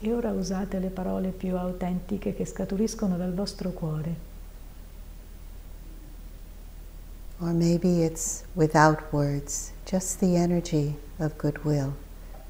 E 0.00 0.12
ora 0.12 0.30
usate 0.30 0.78
le 0.78 0.90
parole 0.90 1.30
più 1.30 1.56
autentiche 1.56 2.34
che 2.34 2.44
scaturiscono 2.44 3.16
dal 3.16 3.34
vostro 3.34 3.70
cuore. 3.70 4.14
Or 7.40 7.52
maybe 7.52 8.04
it's 8.04 8.44
without 8.54 9.12
words, 9.12 9.72
just 9.84 10.20
the 10.20 10.36
energy 10.36 10.96
of 11.18 11.36
goodwill. 11.36 11.92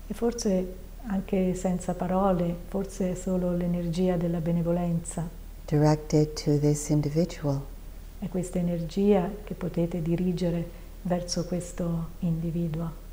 E 0.06 0.14
forse 0.14 0.74
anche 1.06 1.54
senza 1.54 1.94
parole, 1.94 2.54
forse 2.68 3.14
solo 3.14 3.56
l'energia 3.56 4.16
della 4.16 4.40
benevolenza. 4.40 5.28
Directed 5.66 6.34
to 6.34 6.58
this 6.58 6.90
individual. 6.90 7.60
È 8.18 8.28
questa 8.28 8.58
energia 8.58 9.30
che 9.44 9.54
potete 9.54 10.02
dirigere 10.02 10.68
verso 11.02 11.44
questo 11.46 12.08
individuo. 12.20 13.04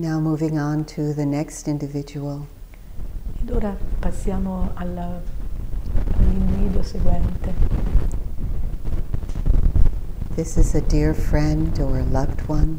Now 0.00 0.18
moving 0.18 0.58
on 0.58 0.86
to 0.96 1.12
the 1.12 1.26
next 1.26 1.68
individual. 1.68 2.46
Ed 3.38 3.50
ora 3.50 3.76
passiamo 3.98 4.70
alla, 4.72 5.20
all'individuo 6.16 6.82
seguente. 6.82 7.52
This 10.36 10.56
is 10.56 10.74
a 10.74 10.80
dear 10.80 11.12
friend 11.14 11.78
or 11.80 11.98
a 11.98 12.04
loved 12.10 12.44
one. 12.46 12.78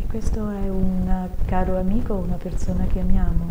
E 0.00 0.06
questo 0.06 0.48
è 0.48 0.70
un 0.70 1.28
caro 1.44 1.78
amico 1.78 2.14
o 2.14 2.22
una 2.22 2.36
persona 2.36 2.86
che 2.86 3.00
amiamo. 3.00 3.50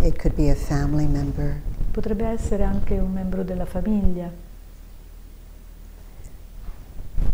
It 0.00 0.20
could 0.20 0.34
be 0.34 0.50
a 0.50 0.56
family 0.56 1.06
member. 1.06 1.60
Potrebbe 1.92 2.26
essere 2.26 2.64
anche 2.64 2.98
un 2.98 3.12
membro 3.12 3.44
della 3.44 3.64
famiglia. 3.66 4.49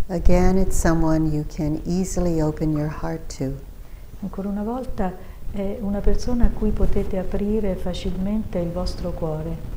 Again, 0.09 0.57
it's 0.57 0.77
someone 0.77 1.33
you 1.33 1.45
can 1.49 1.83
easily 1.85 2.41
open 2.41 2.77
your 2.77 2.87
heart 2.87 3.29
to. 3.39 3.57
Ancora 4.23 4.49
una 4.49 4.63
volta 4.63 5.13
è 5.51 5.79
una 5.81 5.99
persona 5.99 6.45
a 6.45 6.51
cui 6.51 6.71
potete 6.71 7.19
aprire 7.19 7.75
facilmente 7.75 8.61
il 8.61 8.71
vostro 8.71 9.11
cuore. 9.11 9.75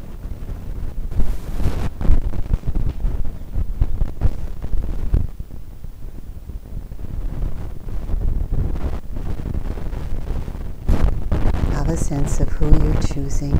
Have 11.74 11.90
a 11.92 11.98
sense 11.98 12.40
of 12.40 12.56
who 12.60 12.68
you're 12.68 13.02
choosing. 13.02 13.58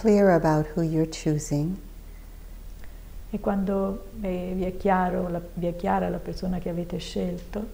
Clear 0.00 0.30
about 0.30 0.66
who 0.74 0.82
you're 0.82 1.08
choosing, 1.08 1.76
E 3.32 3.38
quando 3.38 4.06
eh, 4.22 4.52
vi, 4.56 4.64
è 4.64 4.76
chiaro, 4.76 5.28
la, 5.28 5.40
vi 5.54 5.66
è 5.66 5.76
chiara 5.76 6.08
la 6.08 6.18
persona 6.18 6.58
che 6.58 6.68
avete 6.68 6.98
scelto, 6.98 7.64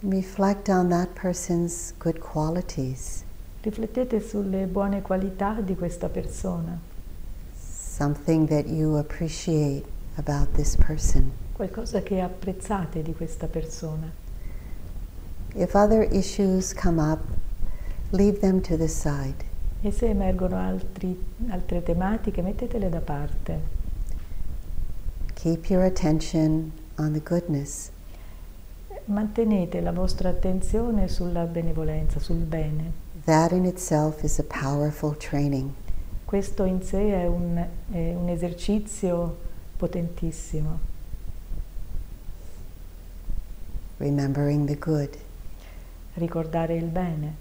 reflect 0.00 0.68
on 0.68 0.88
that 0.88 1.08
person's 1.20 1.92
good 1.98 2.18
qualities, 2.20 3.24
riflettete 3.62 4.20
sulle 4.20 4.66
buone 4.66 5.02
qualità 5.02 5.60
di 5.60 5.74
questa 5.74 6.08
persona, 6.08 6.78
something 7.56 8.48
that 8.48 8.66
you 8.68 8.98
appreciate 8.98 9.84
about 10.16 10.52
this 10.52 10.76
person. 10.76 11.32
qualcosa 11.52 12.02
che 12.02 12.20
apprezzate 12.20 13.02
di 13.02 13.14
questa 13.14 13.46
persona. 13.48 14.10
If 15.54 15.74
other 15.74 16.06
issues 16.12 16.72
come 16.72 17.00
up, 17.00 17.20
leave 18.10 18.38
them 18.38 18.60
to 18.60 18.76
the 18.76 18.88
side. 18.88 19.50
E 19.84 19.90
se 19.90 20.06
emergono 20.06 20.56
altri- 20.56 21.20
altre 21.48 21.82
tematiche, 21.82 22.40
mettetele 22.40 22.88
da 22.88 23.00
parte. 23.00 23.60
Keep 25.34 25.70
your 25.70 25.84
attention 25.84 26.70
on 26.98 27.12
the 27.12 27.20
goodness. 27.20 27.90
Mantenete 29.06 29.80
la 29.80 29.90
vostra 29.90 30.28
attenzione 30.28 31.08
sulla 31.08 31.44
benevolenza, 31.46 32.20
sul 32.20 32.36
bene. 32.36 32.92
That 33.24 33.50
in 33.50 33.64
itself 33.64 34.22
is 34.22 34.38
a 34.38 34.44
powerful 34.44 35.16
training. 35.16 35.72
Questo 36.24 36.64
in 36.64 36.80
sé 36.82 37.22
è 37.22 37.26
un, 37.26 37.66
è 37.90 38.14
un 38.14 38.28
esercizio 38.28 39.36
potentissimo. 39.76 40.78
Remembering 43.96 44.66
the 44.66 44.78
good. 44.78 45.10
Ricordare 46.14 46.76
il 46.76 46.86
bene. 46.86 47.34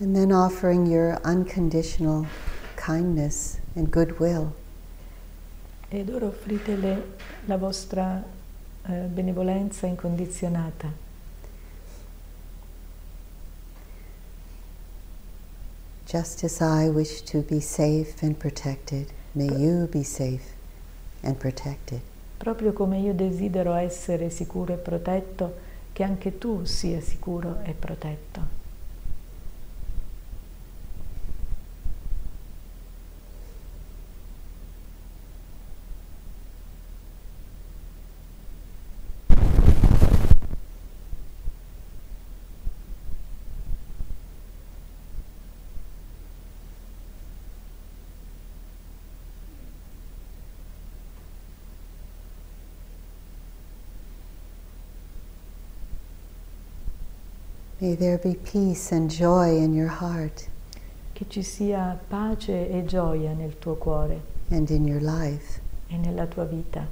And 0.00 0.14
then 0.14 0.32
offering 0.32 0.86
your 0.86 1.20
unconditional 1.24 2.26
kindness 2.76 3.60
and 3.76 3.90
goodwill. 3.90 4.52
Ed 5.88 6.10
ora 6.10 6.26
offritele 6.26 7.02
la 7.46 7.56
vostra 7.56 8.22
eh, 8.88 9.06
benevolenza 9.06 9.86
incondizionata. 9.86 11.02
Just 16.06 16.44
as 16.44 16.60
I 16.60 16.88
wish 16.88 17.22
to 17.22 17.42
be 17.42 17.60
safe 17.60 18.22
and 18.22 18.36
protected, 18.36 19.12
may 19.32 19.48
you 19.48 19.88
be 19.90 20.02
safe 20.02 20.54
and 21.22 21.36
protected. 21.36 22.00
Proprio 22.36 22.72
come 22.72 22.98
io 22.98 23.14
desidero 23.14 23.74
essere 23.74 24.28
sicuro 24.30 24.74
e 24.74 24.76
protetto, 24.76 25.54
che 25.92 26.02
anche 26.02 26.38
tu 26.38 26.64
sia 26.64 27.00
sicuro 27.00 27.60
e 27.64 27.72
protetto. 27.72 28.63
May 57.84 57.96
there 57.96 58.16
be 58.16 58.34
peace 58.34 58.92
and 58.92 59.10
joy 59.10 59.58
in 59.58 59.74
your 59.74 59.88
heart 60.00 60.48
Che 61.12 61.26
ci 61.28 61.42
sia 61.42 62.00
pace 62.08 62.70
e 62.70 62.82
gioia 62.86 63.34
nel 63.34 63.58
tuo 63.58 63.74
cuore 63.74 64.22
and 64.48 64.70
in 64.70 64.86
your 64.86 65.02
life. 65.02 65.60
e 65.88 65.98
nella 65.98 66.24
tua 66.24 66.46
vita. 66.46 66.86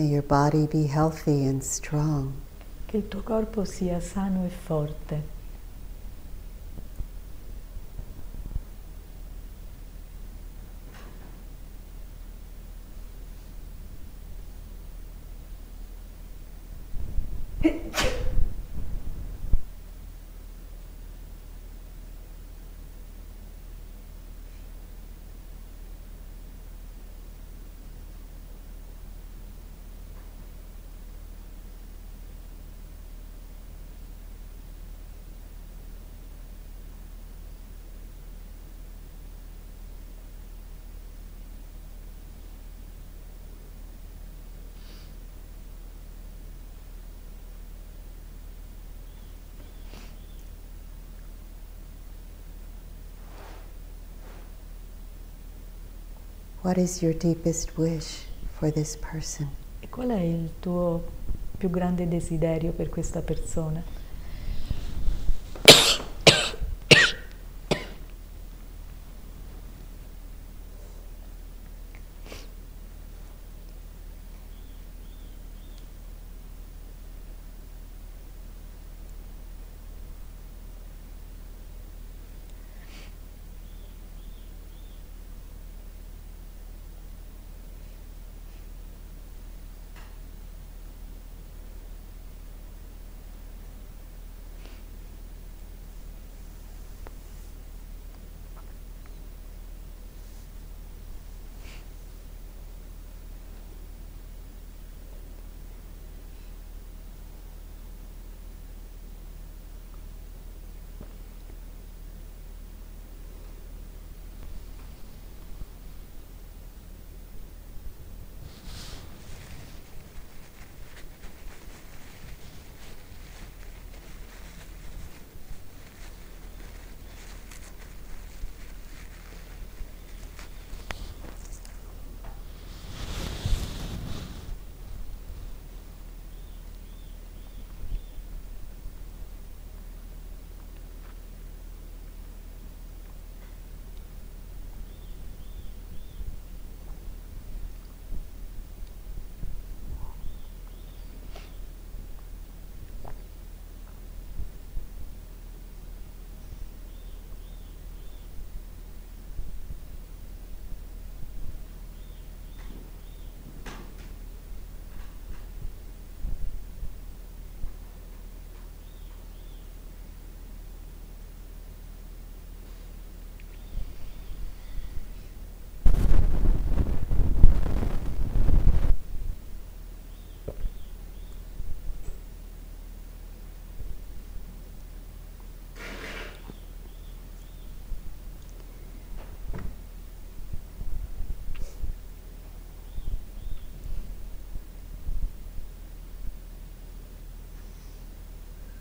May 0.00 0.06
your 0.06 0.22
body 0.22 0.66
be 0.66 0.86
healthy 0.86 1.44
and 1.44 1.62
strong. 1.62 2.32
Che 2.86 2.96
il 2.96 3.08
tuo 3.08 3.20
corpo 3.20 3.64
sia 3.64 4.00
sano 4.00 4.46
e 4.46 4.48
forte. 4.48 5.39
What 56.62 56.76
is 56.76 57.00
your 57.00 57.14
deepest 57.14 57.78
wish 57.78 58.26
for 58.58 58.70
this 58.70 58.94
person? 58.94 59.48
E 59.80 59.88
qual 59.88 60.10
è 60.10 60.20
il 60.20 60.50
tuo 60.60 61.02
più 61.56 61.70
grande 61.70 62.06
desiderio 62.06 62.72
per 62.72 62.90
questa 62.90 63.22
persona? 63.22 63.82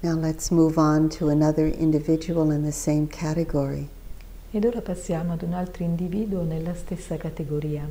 Now 0.02 0.14
let's 0.14 0.50
move 0.50 0.78
on 0.78 1.10
to 1.18 1.28
another 1.28 1.68
individual 1.68 2.52
in 2.52 2.64
the 2.64 2.72
same 2.72 3.06
category. 3.06 3.90
Ed 4.52 4.64
ora 4.64 4.80
passiamo 4.80 5.34
ad 5.34 5.42
un 5.42 5.52
altro 5.52 5.84
individuo 5.84 6.44
nella 6.44 6.74
stessa 6.74 7.18
categoria. 7.18 7.86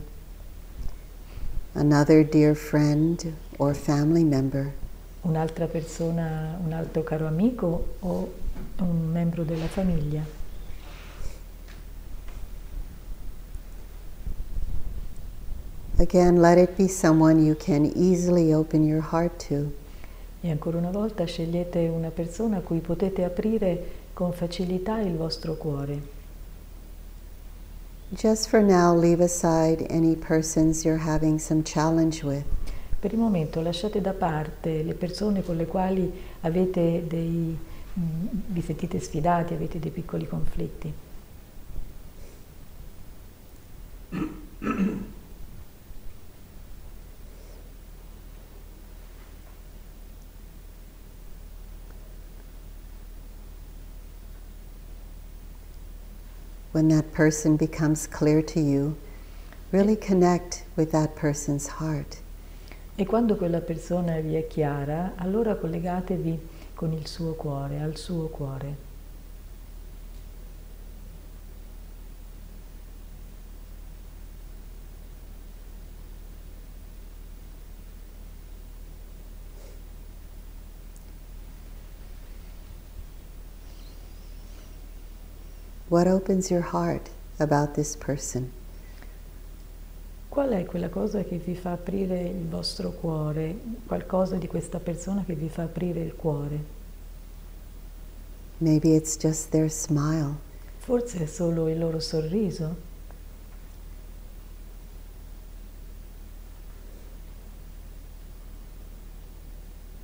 Another 1.74 2.24
dear 2.24 2.54
friend 2.54 3.34
or 3.58 3.74
family 3.74 4.24
member. 4.24 4.72
Un'altra 5.20 5.66
persona, 5.66 6.58
un 6.64 6.72
altro 6.72 7.02
caro 7.02 7.26
amico 7.26 7.96
o 7.98 8.32
un 8.78 9.10
membro 9.12 9.44
della 9.44 9.68
famiglia. 9.68 10.24
Again, 15.98 16.40
let 16.40 16.56
it 16.56 16.74
be 16.74 16.88
someone 16.88 17.44
you 17.44 17.54
can 17.54 17.84
easily 17.84 18.54
open 18.54 18.82
your 18.82 19.02
heart 19.02 19.38
to. 19.48 19.72
E 20.40 20.50
ancora 20.50 20.78
una 20.78 20.90
volta 20.90 21.24
scegliete 21.24 21.88
una 21.88 22.10
persona 22.10 22.58
a 22.58 22.60
cui 22.60 22.78
potete 22.78 23.24
aprire 23.24 24.06
con 24.12 24.32
facilità 24.32 25.00
il 25.00 25.16
vostro 25.16 25.56
cuore. 25.56 26.16
Just 28.10 28.48
for 28.48 28.62
now, 28.62 28.98
leave 28.98 29.22
aside 29.22 29.86
any 29.90 30.14
persons 30.16 30.84
you're 30.84 31.02
having 31.04 31.38
some 31.38 31.62
challenge 31.62 32.24
with. 32.24 32.44
Per 33.00 33.12
il 33.12 33.18
momento 33.18 33.60
lasciate 33.60 34.00
da 34.00 34.12
parte 34.12 34.82
le 34.82 34.94
persone 34.94 35.42
con 35.42 35.56
le 35.56 35.66
quali 35.66 36.10
avete 36.40 37.04
dei, 37.06 37.56
mm, 37.98 38.26
vi 38.46 38.60
sentite 38.62 38.98
sfidati, 38.98 39.54
avete 39.54 39.78
dei 39.78 39.90
piccoli 39.90 40.26
conflitti. 40.26 40.92
When 56.78 56.90
that 56.90 57.10
person 57.10 57.56
becomes 57.56 58.06
clear 58.06 58.40
to 58.40 58.60
you, 58.60 58.96
really 59.72 59.96
connect 59.96 60.62
with 60.76 60.92
that 60.92 61.16
person's 61.16 61.66
heart. 61.66 62.20
E 62.94 63.04
quando 63.04 63.34
quella 63.34 63.60
persona 63.60 64.20
vi 64.20 64.36
è 64.36 64.46
chiara, 64.46 65.14
allora 65.16 65.56
collegatevi 65.56 66.38
con 66.76 66.92
il 66.92 67.08
suo 67.08 67.34
cuore, 67.34 67.80
al 67.80 67.96
suo 67.96 68.28
cuore. 68.28 68.87
What 85.88 86.06
opens 86.06 86.50
your 86.50 86.62
heart 86.62 87.10
about 87.38 87.74
this 87.74 87.96
person? 87.96 88.52
qual 90.38 90.50
è 90.50 90.64
quella 90.66 90.88
cosa 90.88 91.24
che 91.24 91.36
vi 91.38 91.56
fa 91.56 91.72
aprire 91.72 92.20
il 92.28 92.46
vostro 92.46 92.92
cuore, 92.92 93.58
qualcosa 93.84 94.36
di 94.36 94.46
questa 94.46 94.78
persona 94.78 95.24
che 95.24 95.34
vi 95.34 95.48
fa 95.48 95.64
aprire 95.64 95.98
il 96.00 96.14
cuore. 96.14 96.76
Maybe 98.58 98.94
it's 98.94 99.16
just 99.16 99.48
their 99.50 99.68
smile. 99.68 100.36
Forse 100.78 101.24
è 101.24 101.26
solo 101.26 101.68
il 101.68 101.80
loro 101.80 101.98
sorriso. 101.98 102.76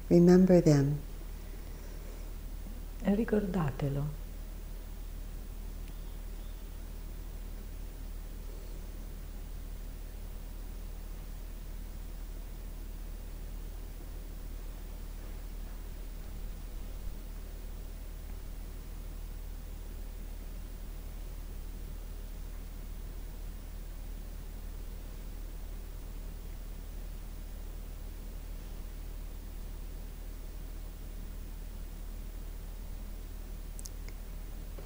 Remember 0.08 0.60
them. 0.60 0.98
E 3.04 3.14
ricordatelo. 3.14 4.23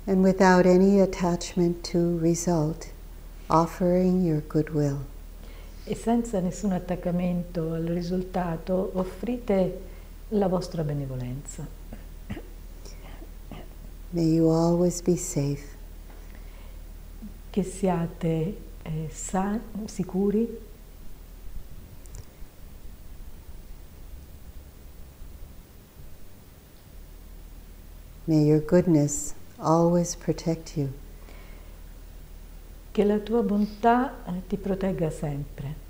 And 0.09 0.23
without 0.23 0.65
any 0.65 1.01
attachment 1.01 1.85
to 1.85 2.17
result, 2.17 2.91
offering 3.51 4.25
your 4.25 4.41
goodwill. 4.41 5.05
E 5.85 5.95
senza 5.95 6.41
nessun 6.41 6.73
attaccamento 6.73 7.75
al 7.75 7.83
risultato, 7.83 8.91
offrite 8.95 9.81
la 10.31 10.49
vostra 10.49 10.83
benevolenza. 10.83 11.67
May 14.11 14.25
you 14.25 14.49
always 14.49 15.03
be 15.03 15.17
safe. 15.17 15.77
Che 17.51 17.63
siate 17.63 18.57
eh, 18.83 19.09
sa- 19.13 19.61
sicuri. 19.85 20.49
May 28.25 28.45
your 28.45 28.61
goodness 28.61 29.35
always 29.59 30.17
protect 30.17 30.77
you. 30.77 30.93
Che 32.91 33.05
la 33.05 33.19
tua 33.19 33.43
bontà 33.43 34.25
eh, 34.27 34.47
ti 34.47 34.57
protegga 34.57 35.11
sempre. 35.11 35.87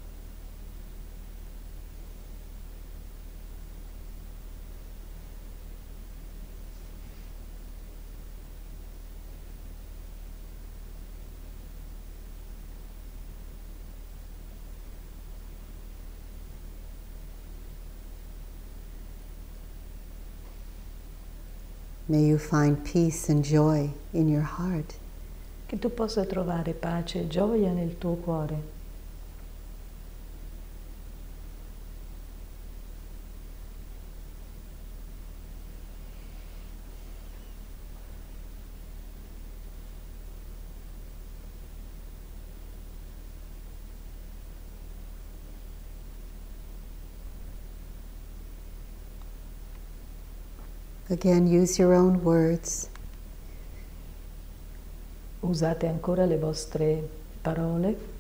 May 22.10 22.24
you 22.24 22.38
find 22.38 22.82
peace 22.82 23.28
and 23.28 23.44
joy 23.44 23.90
in 24.12 24.30
your 24.30 24.42
heart. 24.56 24.94
Che 25.66 25.78
tu 25.78 25.92
possa 25.92 26.24
trovare 26.24 26.72
pace 26.72 27.20
e 27.20 27.26
gioia 27.26 27.70
nel 27.70 27.98
tuo 27.98 28.14
cuore. 28.14 28.77
Again, 51.10 51.46
use 51.46 51.78
your 51.78 51.94
own 51.94 52.22
words. 52.22 52.90
Usate 55.40 55.86
ancora 55.86 56.26
le 56.26 56.36
vostre 56.36 57.02
parole. 57.40 58.17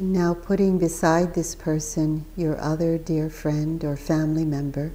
Now, 0.00 0.34
putting 0.34 0.78
beside 0.78 1.34
this 1.34 1.54
person 1.54 2.24
your 2.36 2.58
other 2.60 2.96
dear 2.98 3.28
friend 3.28 3.84
or 3.84 3.96
family 3.96 4.44
member, 4.44 4.92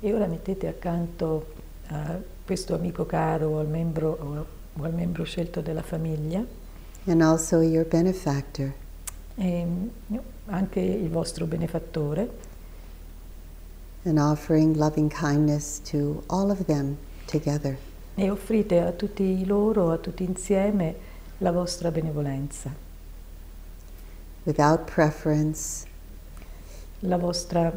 E 0.00 0.12
ora 0.12 0.26
mettete 0.26 0.66
accanto 0.66 1.46
a 1.88 2.18
questo 2.44 2.74
amico 2.74 3.06
caro 3.06 3.48
o 3.50 3.58
al 3.58 3.66
membro, 3.68 4.18
o, 4.78 4.82
al 4.82 4.92
membro 4.92 5.24
scelto 5.24 5.60
della 5.62 5.82
famiglia 5.82 6.44
and 7.06 7.20
also 7.22 7.60
your 7.60 7.84
benefactor. 7.86 8.72
e 9.36 9.66
anche 10.46 10.80
il 10.80 11.08
vostro 11.08 11.46
benefattore 11.46 12.28
and 14.04 14.18
offering 14.18 14.76
loving 14.76 15.08
kindness 15.10 15.80
to 15.82 16.22
all 16.28 16.50
of 16.50 16.64
them 16.66 16.96
together. 17.26 17.76
e 18.14 18.30
offrite 18.30 18.80
a 18.80 18.92
tutti 18.92 19.44
loro, 19.46 19.90
a 19.90 19.96
tutti 19.98 20.22
insieme, 20.24 20.94
la 21.38 21.50
vostra 21.50 21.90
benevolenza, 21.90 22.70
without 24.44 24.90
preference, 24.90 25.86
la 27.00 27.16
vostra 27.18 27.72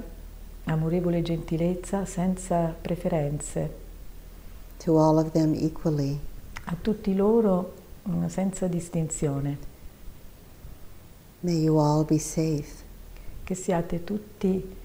amorevole 0.66 1.22
gentilezza 1.22 2.06
senza 2.06 2.76
preferenze, 2.82 3.70
to 4.84 4.98
all 4.98 5.18
of 5.18 5.32
them 5.32 5.54
equally. 5.54 6.20
a 6.66 6.76
tutti 6.82 7.16
loro 7.16 7.74
mm, 8.08 8.26
senza 8.28 8.68
distinzione, 8.68 9.76
May 11.42 11.62
you 11.64 11.78
all 11.80 12.04
be 12.04 12.18
safe. 12.20 12.84
che 13.44 13.56
siate 13.56 14.04
tutti 14.04 14.76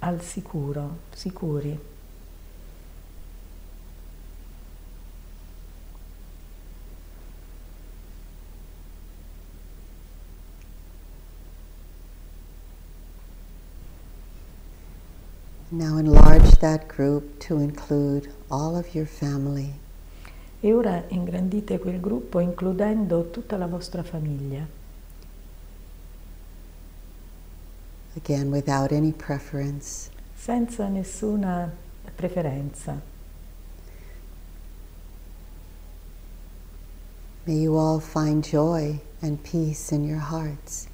al 0.00 0.22
sicuro, 0.22 0.96
sicuri. 1.12 1.78
Now 15.74 15.96
enlarge 15.96 16.58
that 16.60 16.86
group 16.86 17.38
to 17.48 17.58
include 17.58 18.30
all 18.50 18.76
of 18.76 18.94
your 18.94 19.06
family. 19.06 19.72
E 20.60 20.70
ora 20.72 21.04
ingrandite 21.08 21.78
quel 21.78 21.98
gruppo 21.98 22.40
includendo 22.40 23.30
tutta 23.30 23.56
la 23.56 23.66
vostra 23.66 24.02
famiglia, 24.02 24.68
Again, 28.14 28.50
without 28.50 28.92
any 28.92 29.12
preference. 29.12 30.10
senza 30.34 30.88
nessuna 30.88 31.72
preferenza. 32.14 33.00
May 37.46 37.56
you 37.56 37.76
all 37.76 37.98
find 37.98 38.44
joy 38.44 39.00
and 39.22 39.42
peace 39.42 39.90
in 39.90 40.04
your 40.04 40.20
hearts. 40.20 40.86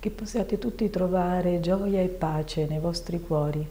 Che 0.00 0.10
possiate 0.10 0.58
tutti 0.58 0.88
trovare 0.90 1.58
gioia 1.58 2.00
e 2.00 2.06
pace 2.06 2.66
nei 2.66 2.78
vostri 2.78 3.20
cuori. 3.20 3.66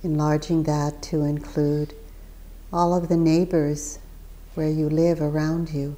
Enlarging 0.00 0.64
that 0.64 1.00
to 1.08 1.24
include 1.24 1.94
all 2.70 2.92
of 2.92 3.06
the 3.06 3.16
neighbors 3.16 4.00
where 4.54 4.68
you 4.68 4.88
live 4.88 5.22
around 5.22 5.68
you. 5.70 5.94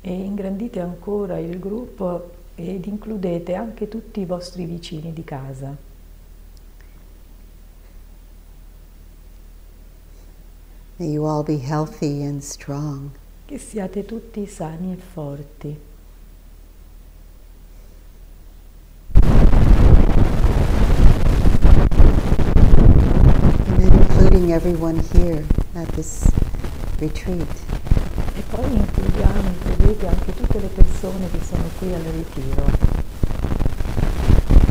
E 0.00 0.12
ingrandite 0.12 0.80
ancora 0.80 1.38
il 1.38 1.58
gruppo 1.58 2.30
ed 2.54 2.86
includete 2.86 3.54
anche 3.54 3.86
tutti 3.86 4.20
i 4.20 4.24
vostri 4.24 4.64
vicini 4.64 5.12
di 5.12 5.22
casa. 5.22 5.85
May 10.98 11.08
you 11.08 11.26
all 11.26 11.42
be 11.42 11.58
healthy 11.58 12.22
and 12.22 12.42
strong. 12.42 13.10
Che 13.44 13.58
siate 13.58 14.06
tutti 14.06 14.46
sani 14.46 14.94
e 14.94 14.96
forti. 14.96 15.78
And 23.66 23.92
including 23.92 24.52
everyone 24.52 25.02
here 25.12 25.44
at 25.74 25.86
this 25.92 26.30
retreat. 26.98 27.46
E 28.34 28.42
poi 28.48 28.72
includiamo, 28.72 29.48
includete 29.48 30.06
anche 30.06 30.32
tutte 30.32 30.60
le 30.60 30.68
persone 30.68 31.30
che 31.30 31.40
sono 31.44 31.68
qui 31.78 31.92
al 31.92 32.00
ritiro, 32.00 32.64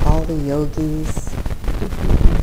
all 0.06 0.26
the 0.26 0.34
yogis, 0.34 1.30
tutti 1.78 2.35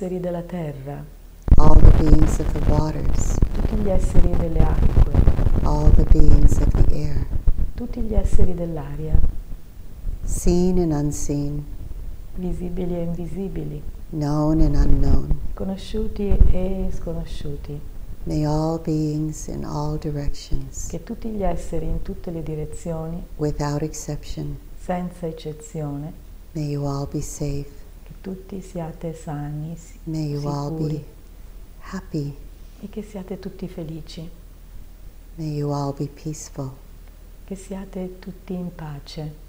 esseri 0.00 0.18
della 0.18 0.40
terra, 0.40 1.04
all 1.56 1.76
the 1.78 2.02
beings 2.02 2.38
of 2.38 2.50
the 2.52 2.70
waters, 2.70 3.36
tutti 3.52 3.76
gli 3.76 3.90
esseri 3.90 4.30
delle 4.38 4.60
acque, 4.60 5.12
all 5.64 5.90
the 5.90 6.04
beings 6.04 6.56
of 6.56 6.68
the 6.70 6.94
air, 6.94 7.26
tutti 7.74 8.00
gli 8.00 8.14
esseri 8.14 8.54
dell'aria, 8.54 9.20
seen 10.22 10.78
and 10.78 10.92
unseen, 10.92 11.62
visibili 12.36 12.94
e 12.96 13.02
invisibili, 13.02 13.82
known 14.12 14.62
and 14.62 14.74
unknown. 14.74 15.38
conosciuti 15.52 16.34
e 16.50 16.88
sconosciuti, 16.96 17.78
May 18.24 18.46
all 18.46 18.80
beings 18.80 19.48
in 19.48 19.66
all 19.66 19.98
directions, 19.98 20.86
che 20.86 21.02
tutti 21.04 21.28
gli 21.28 21.42
esseri 21.42 21.84
in 21.84 22.00
tutte 22.00 22.30
le 22.30 22.42
direzioni, 22.42 23.22
without 23.36 23.82
exception, 23.82 24.56
senza 24.82 25.26
eccezione, 25.26 26.10
may 26.52 26.70
you 26.70 26.86
all 26.86 27.06
be 27.06 27.20
safe. 27.20 27.79
Tutti 28.20 28.60
siate 28.60 29.14
sani 29.14 29.76
May 30.04 30.28
you 30.30 30.46
all 30.48 30.70
be 30.72 31.04
happy. 31.80 32.34
e 32.80 32.88
che 32.88 33.02
siate 33.02 33.38
tutti 33.38 33.68
felici, 33.68 34.28
May 35.36 35.54
you 35.56 35.70
all 35.72 35.92
be 35.94 36.06
peaceful. 36.06 36.70
che 37.44 37.54
siate 37.56 38.18
tutti 38.18 38.52
in 38.54 38.74
pace. 38.74 39.48